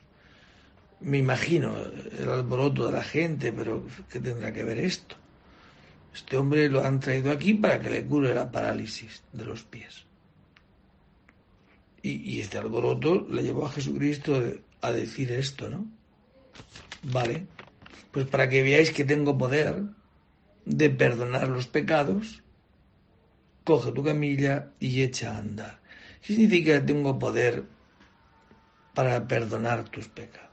Me 1.01 1.17
imagino 1.17 1.75
el 2.17 2.29
alboroto 2.29 2.85
de 2.87 2.93
la 2.93 3.03
gente, 3.03 3.51
pero 3.51 3.85
¿qué 4.09 4.19
tendrá 4.19 4.53
que 4.53 4.63
ver 4.63 4.79
esto? 4.79 5.15
Este 6.13 6.37
hombre 6.37 6.69
lo 6.69 6.83
han 6.83 6.99
traído 6.99 7.31
aquí 7.31 7.55
para 7.55 7.79
que 7.81 7.89
le 7.89 8.05
cure 8.05 8.33
la 8.33 8.51
parálisis 8.51 9.23
de 9.33 9.45
los 9.45 9.63
pies. 9.63 10.05
Y, 12.01 12.41
este 12.41 12.57
alboroto 12.57 13.25
le 13.29 13.43
llevó 13.43 13.65
a 13.65 13.71
Jesucristo 13.71 14.41
a 14.81 14.91
decir 14.91 15.31
esto, 15.31 15.69
¿no? 15.69 15.85
Vale, 17.03 17.47
pues 18.11 18.27
para 18.27 18.49
que 18.49 18.61
veáis 18.61 18.91
que 18.91 19.05
tengo 19.05 19.37
poder 19.37 19.83
de 20.65 20.89
perdonar 20.89 21.47
los 21.47 21.67
pecados, 21.67 22.43
coge 23.63 23.91
tu 23.91 24.03
camilla 24.03 24.71
y 24.79 25.01
echa 25.01 25.35
a 25.35 25.39
andar. 25.39 25.79
¿Qué 26.21 26.33
significa 26.33 26.73
que 26.73 26.87
tengo 26.87 27.17
poder 27.19 27.63
para 28.93 29.27
perdonar 29.27 29.89
tus 29.89 30.07
pecados? 30.07 30.49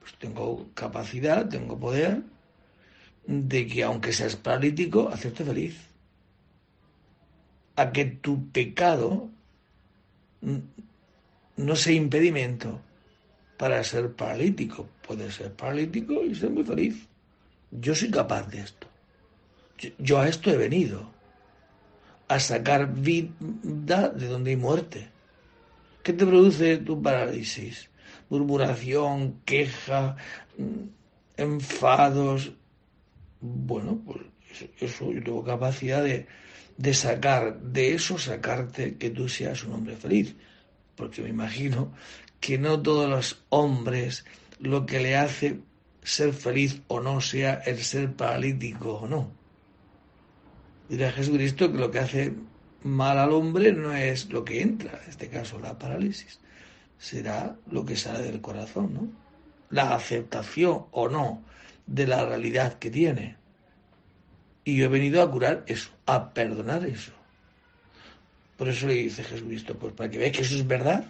Pues 0.00 0.14
tengo 0.18 0.68
capacidad, 0.74 1.48
tengo 1.48 1.78
poder 1.78 2.22
de 3.26 3.66
que 3.66 3.84
aunque 3.84 4.12
seas 4.12 4.36
paralítico, 4.36 5.08
hacerte 5.08 5.44
feliz. 5.44 5.76
A 7.76 7.92
que 7.92 8.04
tu 8.04 8.50
pecado 8.50 9.30
no 11.56 11.76
sea 11.76 11.92
impedimento 11.92 12.80
para 13.56 13.82
ser 13.84 14.12
paralítico. 14.12 14.88
Puede 15.06 15.30
ser 15.30 15.52
paralítico 15.52 16.24
y 16.24 16.34
ser 16.34 16.50
muy 16.50 16.64
feliz. 16.64 17.06
Yo 17.70 17.94
soy 17.94 18.10
capaz 18.10 18.48
de 18.48 18.60
esto. 18.60 18.86
Yo, 19.98 20.20
a 20.20 20.28
esto 20.28 20.50
he 20.50 20.56
venido. 20.56 21.10
A 22.28 22.40
sacar 22.40 22.92
vida 22.92 24.08
de 24.08 24.26
donde 24.26 24.50
hay 24.50 24.56
muerte. 24.56 25.08
¿Qué 26.02 26.12
te 26.12 26.26
produce 26.26 26.78
tu 26.78 27.00
parálisis? 27.00 27.88
Murmuración, 28.30 29.40
queja, 29.44 30.16
enfados. 31.36 32.52
Bueno, 33.40 34.00
pues 34.04 34.20
eso 34.80 35.12
yo 35.12 35.22
tengo 35.22 35.44
capacidad 35.44 36.02
de, 36.02 36.26
de 36.76 36.94
sacar, 36.94 37.60
de 37.60 37.94
eso 37.94 38.18
sacarte 38.18 38.96
que 38.96 39.10
tú 39.10 39.28
seas 39.28 39.64
un 39.64 39.74
hombre 39.74 39.96
feliz. 39.96 40.34
Porque 40.96 41.22
me 41.22 41.28
imagino 41.28 41.92
que 42.40 42.58
no 42.58 42.80
todos 42.80 43.08
los 43.08 43.42
hombres 43.50 44.24
lo 44.58 44.86
que 44.86 45.00
le 45.00 45.16
hace 45.16 45.60
ser 46.02 46.32
feliz 46.32 46.82
o 46.88 47.00
no 47.00 47.20
sea 47.20 47.54
el 47.66 47.78
ser 47.82 48.12
paralítico 48.12 48.94
o 48.94 49.08
no. 49.08 49.41
Dirá 50.92 51.10
Jesucristo 51.10 51.72
que 51.72 51.78
lo 51.78 51.90
que 51.90 52.00
hace 52.00 52.34
mal 52.82 53.16
al 53.16 53.32
hombre 53.32 53.72
no 53.72 53.94
es 53.94 54.30
lo 54.30 54.44
que 54.44 54.60
entra, 54.60 55.00
en 55.02 55.08
este 55.08 55.30
caso 55.30 55.58
la 55.58 55.78
parálisis, 55.78 56.38
será 56.98 57.56
lo 57.70 57.86
que 57.86 57.96
sale 57.96 58.24
del 58.24 58.42
corazón, 58.42 58.92
¿no? 58.92 59.08
La 59.70 59.94
aceptación 59.94 60.84
o 60.90 61.08
no 61.08 61.42
de 61.86 62.06
la 62.06 62.26
realidad 62.26 62.74
que 62.74 62.90
tiene. 62.90 63.36
Y 64.64 64.76
yo 64.76 64.84
he 64.84 64.88
venido 64.88 65.22
a 65.22 65.30
curar 65.30 65.64
eso, 65.66 65.88
a 66.04 66.34
perdonar 66.34 66.84
eso. 66.84 67.12
Por 68.58 68.68
eso 68.68 68.86
le 68.86 68.92
dice 68.92 69.24
Jesucristo, 69.24 69.78
pues 69.78 69.94
para 69.94 70.10
que 70.10 70.18
veáis 70.18 70.36
que 70.36 70.42
eso 70.42 70.56
es 70.56 70.66
verdad, 70.66 71.06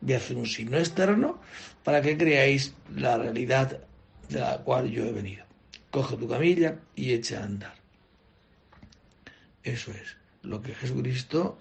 voy 0.00 0.14
a 0.14 0.18
hacer 0.18 0.36
un 0.36 0.46
signo 0.46 0.78
externo 0.78 1.40
para 1.82 2.02
que 2.02 2.16
creáis 2.16 2.72
la 2.94 3.18
realidad 3.18 3.80
de 4.28 4.38
la 4.38 4.58
cual 4.58 4.88
yo 4.88 5.06
he 5.06 5.10
venido. 5.10 5.44
Coge 5.90 6.16
tu 6.16 6.28
camilla 6.28 6.78
y 6.94 7.14
echa 7.14 7.40
a 7.40 7.44
andar. 7.46 7.77
Eso 9.68 9.90
es 9.90 10.16
lo 10.42 10.62
que 10.62 10.74
Jesucristo 10.74 11.58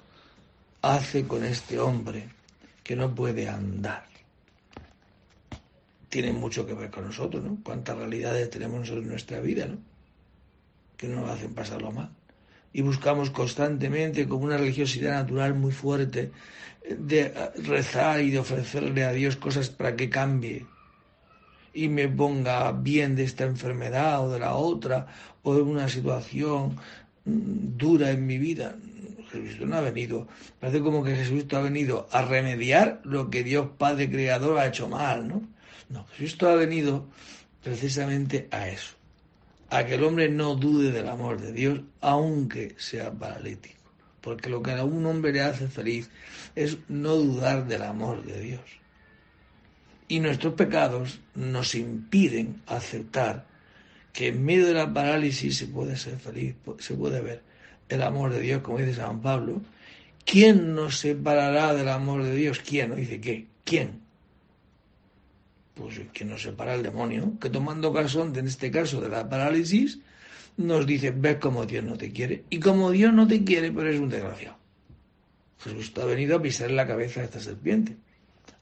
hace 0.81 1.27
con 1.27 1.43
este 1.43 1.79
hombre 1.79 2.29
que 2.83 2.95
no 2.95 3.13
puede 3.13 3.49
andar. 3.49 4.05
Tiene 6.09 6.31
mucho 6.31 6.65
que 6.65 6.73
ver 6.73 6.89
con 6.89 7.05
nosotros, 7.05 7.43
¿no? 7.43 7.57
Cuántas 7.63 7.97
realidades 7.97 8.49
tenemos 8.49 8.87
en 8.89 9.07
nuestra 9.07 9.41
vida, 9.41 9.65
¿no? 9.65 9.77
Que 10.95 11.07
nos 11.07 11.29
hacen 11.29 11.53
pasarlo 11.53 11.91
mal. 11.91 12.09
Y 12.71 12.81
buscamos 12.81 13.29
constantemente, 13.29 14.27
como 14.27 14.45
una 14.45 14.57
religiosidad 14.57 15.11
natural 15.11 15.53
muy 15.53 15.71
fuerte, 15.71 16.31
de 16.89 17.33
rezar 17.57 18.21
y 18.21 18.31
de 18.31 18.39
ofrecerle 18.39 19.03
a 19.03 19.11
Dios 19.11 19.35
cosas 19.35 19.69
para 19.69 19.95
que 19.97 20.09
cambie 20.09 20.65
y 21.73 21.89
me 21.89 22.07
ponga 22.07 22.71
bien 22.71 23.15
de 23.15 23.23
esta 23.23 23.43
enfermedad 23.43 24.25
o 24.25 24.31
de 24.31 24.39
la 24.39 24.55
otra 24.55 25.07
o 25.43 25.53
de 25.53 25.61
una 25.61 25.87
situación 25.89 26.77
dura 27.27 28.11
en 28.11 28.25
mi 28.25 28.37
vida. 28.37 28.75
Jesucristo 29.29 29.65
no 29.65 29.75
ha 29.75 29.81
venido, 29.81 30.27
parece 30.59 30.79
como 30.79 31.03
que 31.03 31.15
Jesucristo 31.15 31.57
ha 31.57 31.61
venido 31.61 32.07
a 32.11 32.21
remediar 32.21 33.01
lo 33.03 33.29
que 33.29 33.43
Dios 33.43 33.67
Padre 33.77 34.09
Creador 34.09 34.57
ha 34.57 34.67
hecho 34.67 34.87
mal, 34.87 35.27
¿no? 35.27 35.41
No, 35.89 36.05
Jesucristo 36.05 36.49
ha 36.49 36.55
venido 36.55 37.05
precisamente 37.61 38.47
a 38.51 38.69
eso, 38.69 38.95
a 39.69 39.85
que 39.85 39.95
el 39.95 40.03
hombre 40.03 40.29
no 40.29 40.55
dude 40.55 40.91
del 40.91 41.09
amor 41.09 41.41
de 41.41 41.51
Dios, 41.51 41.81
aunque 41.99 42.75
sea 42.77 43.11
paralítico. 43.11 43.75
Porque 44.21 44.49
lo 44.49 44.61
que 44.61 44.71
a 44.71 44.83
un 44.83 45.05
hombre 45.05 45.33
le 45.33 45.41
hace 45.41 45.67
feliz 45.67 46.09
es 46.55 46.77
no 46.87 47.15
dudar 47.15 47.67
del 47.67 47.83
amor 47.83 48.23
de 48.23 48.39
Dios. 48.41 48.61
Y 50.07 50.19
nuestros 50.19 50.53
pecados 50.53 51.19
nos 51.35 51.75
impiden 51.75 52.61
aceptar 52.65 53.45
que 54.17 54.29
en 54.29 54.43
medio 54.43 54.65
de 54.65 54.73
la 54.73 54.91
parálisis 54.91 55.57
se 55.57 55.67
puede 55.67 55.95
ser 55.95 56.17
feliz, 56.17 56.55
se 56.79 56.95
puede 56.95 57.21
ver 57.21 57.43
el 57.87 58.01
amor 58.01 58.33
de 58.33 58.41
Dios, 58.41 58.63
como 58.63 58.79
dice 58.79 58.95
San 58.95 59.21
Pablo. 59.21 59.61
¿Quién 60.25 60.73
nos 60.73 60.97
separará 60.97 61.75
del 61.75 61.87
amor 61.87 62.23
de 62.23 62.33
Dios? 62.33 62.59
¿Quién? 62.67 62.95
dice 62.95 63.21
qué. 63.21 63.45
¿Quién? 63.63 64.01
Pues 65.75 66.01
quien 66.13 66.29
nos 66.29 66.41
separa 66.41 66.73
el 66.73 66.81
demonio, 66.81 67.37
que 67.39 67.51
tomando 67.51 67.93
caso, 67.93 68.25
en 68.25 68.47
este 68.47 68.71
caso 68.71 68.99
de 69.01 69.09
la 69.09 69.29
parálisis, 69.29 69.99
nos 70.57 70.87
dice, 70.87 71.11
ves 71.11 71.37
cómo 71.39 71.67
Dios 71.67 71.83
no 71.83 71.95
te 71.95 72.11
quiere. 72.11 72.43
Y 72.49 72.59
como 72.59 72.89
Dios 72.89 73.13
no 73.13 73.27
te 73.27 73.43
quiere, 73.43 73.71
pero 73.71 73.87
es 73.87 73.99
un 73.99 74.09
desgraciado. 74.09 74.57
Jesús 75.59 75.93
ha 76.01 76.05
venido 76.05 76.37
a 76.37 76.41
pisar 76.41 76.71
la 76.71 76.87
cabeza 76.87 77.19
de 77.19 77.27
esta 77.27 77.39
serpiente 77.39 77.95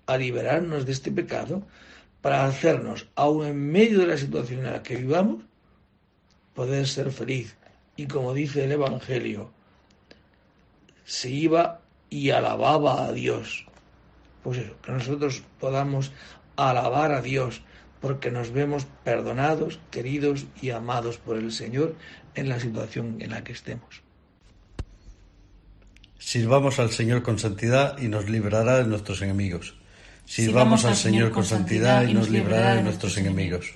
a 0.05 0.17
liberarnos 0.17 0.85
de 0.85 0.91
este 0.91 1.13
pecado 1.13 1.65
para 2.25 2.47
hacernos, 2.47 3.05
aun 3.13 3.45
en 3.45 3.71
medio 3.71 3.99
de 3.99 4.07
la 4.07 4.17
situación 4.17 4.65
en 4.65 4.73
la 4.73 4.81
que 4.81 4.95
vivamos, 4.95 5.43
poder 6.55 6.87
ser 6.87 7.11
feliz. 7.11 7.55
Y 7.95 8.07
como 8.07 8.33
dice 8.33 8.63
el 8.63 8.71
Evangelio, 8.71 9.51
se 11.03 11.29
iba 11.29 11.81
y 12.09 12.31
alababa 12.31 13.05
a 13.05 13.11
Dios. 13.11 13.67
Pues 14.41 14.57
eso, 14.57 14.75
que 14.81 14.91
nosotros 14.91 15.43
podamos 15.59 16.13
alabar 16.55 17.11
a 17.11 17.21
Dios 17.21 17.61
porque 18.01 18.31
nos 18.31 18.49
vemos 18.49 18.87
perdonados, 19.03 19.79
queridos 19.91 20.47
y 20.59 20.71
amados 20.71 21.19
por 21.19 21.37
el 21.37 21.51
Señor 21.51 21.93
en 22.33 22.49
la 22.49 22.59
situación 22.59 23.17
en 23.19 23.29
la 23.29 23.43
que 23.43 23.51
estemos. 23.51 24.01
Sirvamos 26.17 26.79
al 26.79 26.89
Señor 26.89 27.21
con 27.21 27.37
santidad 27.37 27.99
y 27.99 28.07
nos 28.07 28.27
librará 28.27 28.77
de 28.77 28.85
nuestros 28.85 29.21
enemigos. 29.21 29.75
Sirvamos 30.25 30.85
al 30.85 30.95
Señor 30.95 31.31
con 31.31 31.45
santidad 31.45 32.03
y 32.03 32.13
nos 32.13 32.29
librará 32.29 32.75
de 32.75 32.83
nuestros 32.83 33.17
enemigos. 33.17 33.75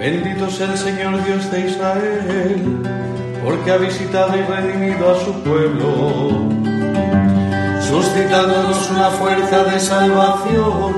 Bendito 0.00 0.50
sea 0.50 0.72
el 0.72 0.78
Señor 0.78 1.24
Dios 1.24 1.48
de 1.52 1.60
Israel, 1.68 2.82
porque 3.44 3.70
ha 3.70 3.76
visitado 3.76 4.36
y 4.36 4.42
redimido 4.42 5.14
a 5.14 5.24
su 5.24 5.32
pueblo, 5.44 6.50
suscitándonos 7.80 8.90
una 8.90 9.10
fuerza 9.10 9.62
de 9.62 9.78
salvación 9.78 10.94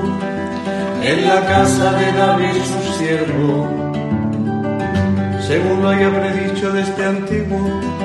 en 1.03 1.27
la 1.27 1.45
casa 1.45 1.91
de 1.91 2.11
David 2.13 2.55
su 2.55 2.93
siervo, 2.97 3.91
según 5.47 5.83
lo 5.83 5.89
haya 5.89 6.09
predicho 6.09 6.71
desde 6.71 7.05
antiguo 7.05 8.04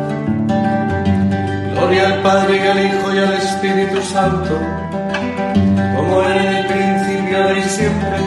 Gloria 1.81 2.13
al 2.13 2.21
Padre 2.21 2.57
y 2.57 2.67
al 2.67 2.85
Hijo 2.85 3.15
y 3.15 3.17
al 3.17 3.33
Espíritu 3.33 4.01
Santo, 4.03 4.55
como 5.95 6.21
era 6.21 6.43
en 6.43 6.55
el 6.57 6.65
principio, 6.67 7.57
y 7.57 7.63
siempre, 7.63 8.17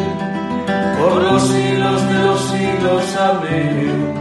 por 0.98 1.22
los 1.22 1.42
siglos 1.48 2.08
de 2.08 2.18
los 2.24 2.40
siglos. 2.50 3.04
siglos. 3.04 3.16
Amén. 3.16 4.14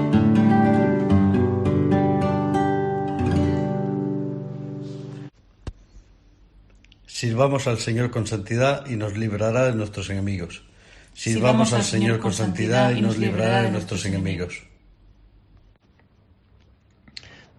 Sirvamos 7.08 7.66
al 7.66 7.80
Señor 7.80 8.12
con 8.12 8.28
santidad 8.28 8.86
y 8.86 8.98
nos 8.98 9.18
librará 9.18 9.66
de 9.66 9.74
nuestros 9.74 10.12
enemigos. 10.12 10.62
Sirvamos 11.16 11.74
al 11.74 11.84
Señor 11.84 12.20
con 12.20 12.34
santidad 12.34 12.92
y 12.92 13.02
nos 13.02 13.18
librará 13.18 13.64
de 13.64 13.72
nuestros 13.72 14.06
enemigos. 14.06 14.73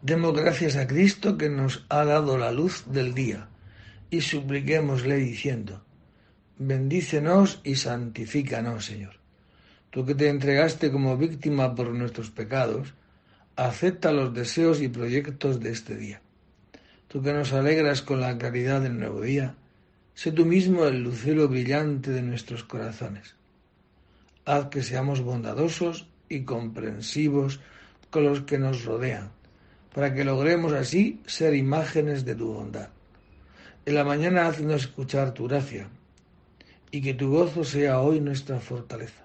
Demos 0.04 0.34
gracias 0.34 0.76
a 0.76 0.86
Cristo 0.86 1.38
que 1.38 1.48
nos 1.48 1.86
ha 1.88 2.04
dado 2.04 2.36
la 2.36 2.52
luz 2.52 2.84
del 2.84 3.14
día 3.14 3.48
y 4.10 4.20
supliquémosle 4.20 5.16
diciendo, 5.16 5.82
bendícenos 6.58 7.62
y 7.64 7.76
santifícanos, 7.76 8.84
Señor. 8.84 9.14
Tú 9.88 10.04
que 10.04 10.14
te 10.14 10.28
entregaste 10.28 10.92
como 10.92 11.16
víctima 11.16 11.74
por 11.74 11.88
nuestros 11.94 12.30
pecados, 12.30 12.92
acepta 13.56 14.12
los 14.12 14.34
deseos 14.34 14.82
y 14.82 14.88
proyectos 14.88 15.58
de 15.58 15.70
este 15.70 15.96
día. 15.96 16.20
Tú 17.08 17.22
que 17.22 17.32
nos 17.32 17.54
alegras 17.54 18.02
con 18.02 18.20
la 18.20 18.36
claridad 18.36 18.82
del 18.82 18.98
nuevo 18.98 19.22
día, 19.22 19.54
sé 20.12 20.32
tú 20.32 20.44
mismo 20.44 20.84
el 20.84 21.02
lucero 21.02 21.48
brillante 21.48 22.10
de 22.10 22.20
nuestros 22.20 22.62
corazones. 22.62 23.36
Haz 24.44 24.66
que 24.66 24.82
seamos 24.82 25.22
bondadosos 25.22 26.08
y 26.28 26.42
comprensivos 26.42 27.60
con 28.10 28.24
los 28.24 28.42
que 28.42 28.58
nos 28.58 28.84
rodean 28.84 29.30
para 29.94 30.12
que 30.12 30.24
logremos 30.24 30.72
así 30.72 31.22
ser 31.24 31.54
imágenes 31.54 32.24
de 32.24 32.34
tu 32.34 32.52
bondad. 32.52 32.88
En 33.86 33.94
la 33.94 34.02
mañana 34.02 34.48
haznos 34.48 34.82
escuchar 34.82 35.32
tu 35.32 35.46
gracia 35.46 35.88
y 36.90 37.00
que 37.00 37.14
tu 37.14 37.30
gozo 37.30 37.62
sea 37.62 38.00
hoy 38.00 38.20
nuestra 38.20 38.58
fortaleza. 38.58 39.24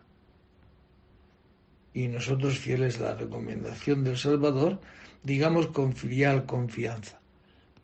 Y 1.91 2.07
nosotros, 2.07 2.59
fieles 2.59 2.99
a 2.99 3.05
la 3.05 3.15
recomendación 3.15 4.03
del 4.03 4.15
Salvador, 4.15 4.79
digamos 5.23 5.67
con 5.67 5.93
filial 5.93 6.45
confianza. 6.45 7.19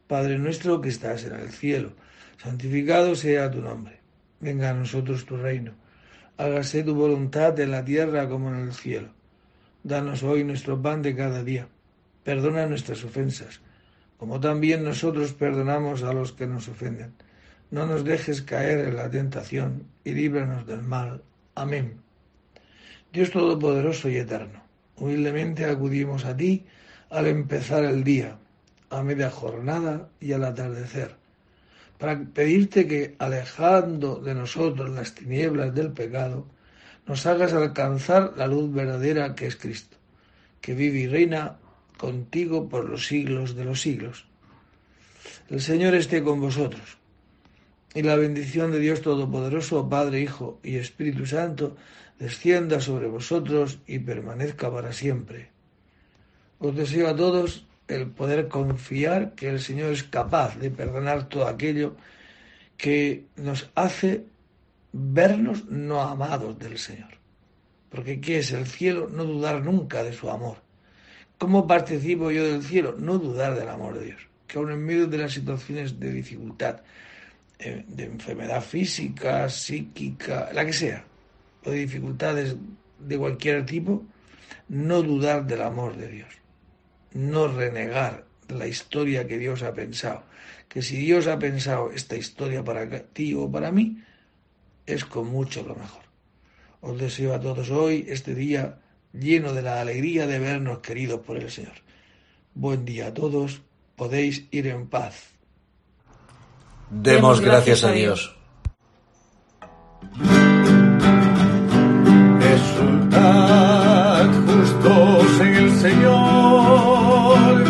Padre 0.05 0.37
nuestro 0.37 0.79
que 0.79 0.89
estás 0.89 1.25
en 1.25 1.33
el 1.33 1.49
cielo, 1.49 1.93
santificado 2.37 3.15
sea 3.15 3.49
tu 3.49 3.61
nombre. 3.61 3.99
Venga 4.39 4.69
a 4.69 4.73
nosotros 4.75 5.25
tu 5.25 5.37
reino. 5.37 5.73
Hágase 6.37 6.83
tu 6.83 6.93
voluntad 6.93 7.59
en 7.59 7.71
la 7.71 7.83
tierra 7.83 8.29
como 8.29 8.49
en 8.49 8.67
el 8.67 8.73
cielo. 8.73 9.09
Danos 9.81 10.21
hoy 10.21 10.43
nuestro 10.43 10.79
pan 10.79 11.01
de 11.01 11.15
cada 11.15 11.43
día 11.43 11.67
perdona 12.25 12.65
nuestras 12.65 13.03
ofensas, 13.05 13.61
como 14.17 14.39
también 14.39 14.83
nosotros 14.83 15.33
perdonamos 15.33 16.01
a 16.03 16.11
los 16.11 16.33
que 16.33 16.47
nos 16.47 16.67
ofenden. 16.67 17.13
No 17.69 17.85
nos 17.85 18.03
dejes 18.03 18.41
caer 18.41 18.79
en 18.87 18.95
la 18.95 19.09
tentación 19.09 19.83
y 20.03 20.11
líbranos 20.11 20.65
del 20.65 20.81
mal. 20.81 21.21
Amén. 21.53 22.01
Dios 23.13 23.29
Todopoderoso 23.29 24.09
y 24.09 24.17
Eterno, 24.17 24.63
humildemente 24.97 25.65
acudimos 25.65 26.25
a 26.25 26.35
ti 26.35 26.65
al 27.11 27.27
empezar 27.27 27.85
el 27.85 28.03
día, 28.03 28.39
a 28.89 29.03
media 29.03 29.29
jornada 29.29 30.09
y 30.19 30.33
al 30.33 30.45
atardecer, 30.45 31.15
para 31.99 32.19
pedirte 32.19 32.87
que, 32.87 33.15
alejando 33.19 34.15
de 34.15 34.33
nosotros 34.33 34.89
las 34.89 35.13
tinieblas 35.13 35.75
del 35.75 35.91
pecado, 35.91 36.47
nos 37.05 37.25
hagas 37.27 37.53
alcanzar 37.53 38.33
la 38.35 38.47
luz 38.47 38.73
verdadera 38.73 39.35
que 39.35 39.45
es 39.45 39.55
Cristo, 39.55 39.97
que 40.59 40.73
vive 40.73 40.99
y 41.01 41.07
reina 41.07 41.59
contigo 41.97 42.69
por 42.69 42.89
los 42.89 43.07
siglos 43.07 43.55
de 43.55 43.65
los 43.65 43.81
siglos. 43.81 44.25
El 45.49 45.61
Señor 45.61 45.95
esté 45.95 46.23
con 46.23 46.41
vosotros. 46.41 46.97
Y 47.93 48.01
la 48.01 48.15
bendición 48.15 48.71
de 48.71 48.79
Dios 48.79 49.01
Todopoderoso, 49.01 49.87
Padre, 49.87 50.21
Hijo 50.21 50.59
y 50.63 50.75
Espíritu 50.75 51.25
Santo, 51.25 51.77
descienda 52.19 52.81
sobre 52.81 53.07
vosotros 53.07 53.79
y 53.87 53.99
permanezca 53.99 54.71
para 54.71 54.91
siempre. 54.91 55.49
Os 56.59 56.75
deseo 56.75 57.07
a 57.07 57.15
todos 57.15 57.65
el 57.87 58.07
poder 58.07 58.47
confiar 58.47 59.33
que 59.35 59.49
el 59.49 59.59
Señor 59.59 59.91
es 59.91 60.03
capaz 60.03 60.57
de 60.57 60.71
perdonar 60.71 61.29
todo 61.29 61.47
aquello 61.47 61.95
que 62.77 63.25
nos 63.35 63.69
hace 63.75 64.25
vernos 64.91 65.65
no 65.65 66.01
amados 66.01 66.57
del 66.57 66.77
Señor. 66.77 67.11
Porque 67.89 68.19
¿qué 68.19 68.39
es 68.39 68.51
el 68.51 68.65
cielo? 68.65 69.09
No 69.09 69.23
dudar 69.23 69.63
nunca 69.63 70.03
de 70.03 70.13
su 70.13 70.29
amor. 70.29 70.64
¿Cómo 71.37 71.67
participo 71.67 72.31
yo 72.31 72.45
del 72.45 72.63
cielo? 72.63 72.95
No 72.97 73.17
dudar 73.17 73.55
del 73.55 73.69
amor 73.69 73.99
de 73.99 74.05
Dios. 74.05 74.21
Que 74.47 74.57
aún 74.57 74.71
en 74.71 74.85
medio 74.85 75.07
de 75.07 75.17
las 75.17 75.33
situaciones 75.33 75.99
de 75.99 76.11
dificultad, 76.11 76.81
eh, 77.59 77.83
de 77.87 78.05
enfermedad 78.05 78.61
física, 78.61 79.49
psíquica, 79.49 80.49
la 80.53 80.65
que 80.65 80.73
sea, 80.73 81.05
o 81.65 81.71
de 81.71 81.79
dificultades 81.79 82.55
de 82.99 83.17
cualquier 83.17 83.65
tipo, 83.65 84.03
no 84.69 85.01
dudar 85.01 85.45
del 85.45 85.61
amor 85.61 85.97
de 85.97 86.07
Dios. 86.07 86.29
No 87.11 87.47
renegar 87.47 88.25
la 88.47 88.67
historia 88.67 89.27
que 89.27 89.37
Dios 89.37 89.63
ha 89.63 89.73
pensado. 89.73 90.23
Que 90.69 90.81
si 90.81 90.97
Dios 90.97 91.27
ha 91.27 91.39
pensado 91.39 91.91
esta 91.91 92.15
historia 92.15 92.63
para 92.63 92.87
ti 92.87 93.33
o 93.33 93.51
para 93.51 93.71
mí, 93.71 94.01
es 94.85 95.03
con 95.05 95.27
mucho 95.27 95.63
lo 95.63 95.75
mejor. 95.75 96.03
Os 96.81 96.99
deseo 96.99 97.33
a 97.33 97.39
todos 97.39 97.71
hoy, 97.71 98.05
este 98.07 98.35
día, 98.35 98.79
lleno 99.19 99.53
de 99.53 99.61
la 99.61 99.81
alegría 99.81 100.27
de 100.27 100.39
vernos 100.39 100.79
queridos 100.79 101.21
por 101.21 101.37
el 101.37 101.49
Señor. 101.49 101.73
Buen 102.53 102.85
día 102.85 103.07
a 103.07 103.13
todos, 103.13 103.61
podéis 103.95 104.45
ir 104.51 104.67
en 104.67 104.87
paz. 104.87 105.31
Demos 106.89 107.41
gracias 107.41 107.83
a 107.83 107.91
Dios. 107.91 108.35
Exultad 112.53 114.29
justos 114.45 115.41
en 115.41 115.55
el 115.55 115.75
Señor, 115.79 117.63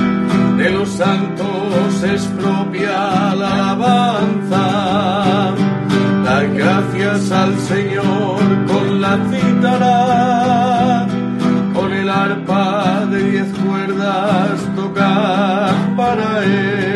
de 0.57 0.69
los 0.69 0.89
santos 0.89 2.03
es 2.03 2.21
propia 2.39 3.33
la 3.35 3.71
alabanza. 3.71 4.65
Da 6.23 6.43
gracias 6.43 7.31
al 7.31 7.57
Señor 7.59 8.39
con 8.67 9.01
la 9.01 9.17
cítara 9.29 10.44
arpa 14.05 14.45
de 14.45 14.55
diez 14.55 14.65
cuerdas 14.65 14.75
tocar 14.75 15.95
para 15.95 16.43
él. 16.43 16.94